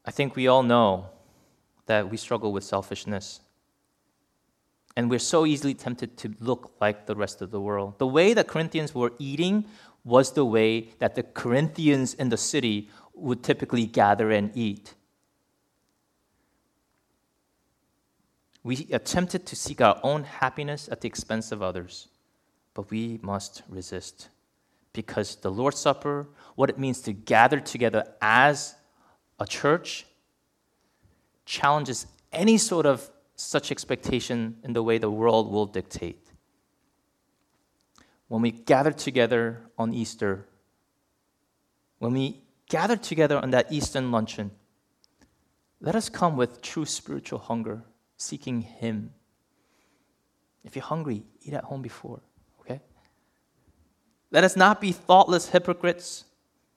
I 0.05 0.11
think 0.11 0.35
we 0.35 0.47
all 0.47 0.63
know 0.63 1.07
that 1.85 2.09
we 2.09 2.17
struggle 2.17 2.51
with 2.53 2.63
selfishness. 2.63 3.39
And 4.95 5.09
we're 5.09 5.19
so 5.19 5.45
easily 5.45 5.73
tempted 5.73 6.17
to 6.17 6.35
look 6.39 6.73
like 6.79 7.07
the 7.07 7.15
rest 7.15 7.41
of 7.41 7.49
the 7.49 7.59
world. 7.59 7.97
The 7.97 8.07
way 8.07 8.33
the 8.33 8.43
Corinthians 8.43 8.93
were 8.93 9.13
eating 9.17 9.65
was 10.03 10.33
the 10.33 10.45
way 10.45 10.89
that 10.99 11.15
the 11.15 11.23
Corinthians 11.23 12.13
in 12.13 12.29
the 12.29 12.37
city 12.37 12.89
would 13.13 13.43
typically 13.43 13.85
gather 13.85 14.31
and 14.31 14.51
eat. 14.55 14.95
We 18.63 18.87
attempted 18.91 19.45
to 19.47 19.55
seek 19.55 19.81
our 19.81 19.99
own 20.03 20.23
happiness 20.23 20.87
at 20.91 21.01
the 21.01 21.07
expense 21.07 21.51
of 21.51 21.61
others, 21.61 22.07
but 22.73 22.89
we 22.89 23.19
must 23.21 23.61
resist 23.67 24.29
because 24.93 25.35
the 25.37 25.51
Lord's 25.51 25.79
Supper, 25.79 26.27
what 26.55 26.69
it 26.69 26.77
means 26.77 27.01
to 27.01 27.13
gather 27.13 27.59
together 27.59 28.05
as 28.21 28.75
a 29.39 29.45
church, 29.45 30.05
challenges 31.45 32.07
any 32.31 32.57
sort 32.57 32.85
of 32.85 33.09
such 33.35 33.71
expectation 33.71 34.57
in 34.63 34.73
the 34.73 34.83
way 34.83 34.97
the 34.97 35.09
world 35.09 35.51
will 35.51 35.65
dictate. 35.65 36.22
When 38.33 38.41
we 38.41 38.49
gather 38.49 38.91
together 38.91 39.61
on 39.77 39.93
Easter, 39.93 40.47
when 41.99 42.13
we 42.13 42.41
gather 42.67 42.97
together 42.97 43.37
on 43.37 43.51
that 43.51 43.71
Eastern 43.71 44.11
luncheon, 44.11 44.49
let 45.79 45.93
us 45.93 46.09
come 46.09 46.35
with 46.35 46.59
true 46.59 46.85
spiritual 46.85 47.37
hunger, 47.37 47.83
seeking 48.17 48.61
Him. 48.61 49.13
If 50.63 50.75
you're 50.75 50.81
hungry, 50.81 51.21
eat 51.43 51.53
at 51.53 51.65
home 51.65 51.83
before. 51.83 52.21
Okay? 52.61 52.81
Let 54.31 54.43
us 54.43 54.55
not 54.55 54.81
be 54.81 54.93
thoughtless 54.93 55.49
hypocrites, 55.49 56.25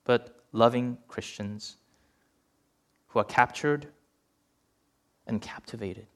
but 0.04 0.44
loving 0.52 0.98
Christians 1.08 1.78
who 3.06 3.18
are 3.18 3.24
captured 3.24 3.86
and 5.26 5.40
captivated 5.40 6.08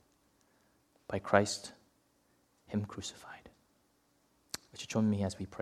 by 1.09 1.19
Christ, 1.19 1.73
Him 2.67 2.85
crucified. 2.85 3.40
You 4.81 4.87
join 4.87 5.11
me 5.11 5.23
as 5.25 5.39
we 5.39 5.47
pray? 5.47 5.59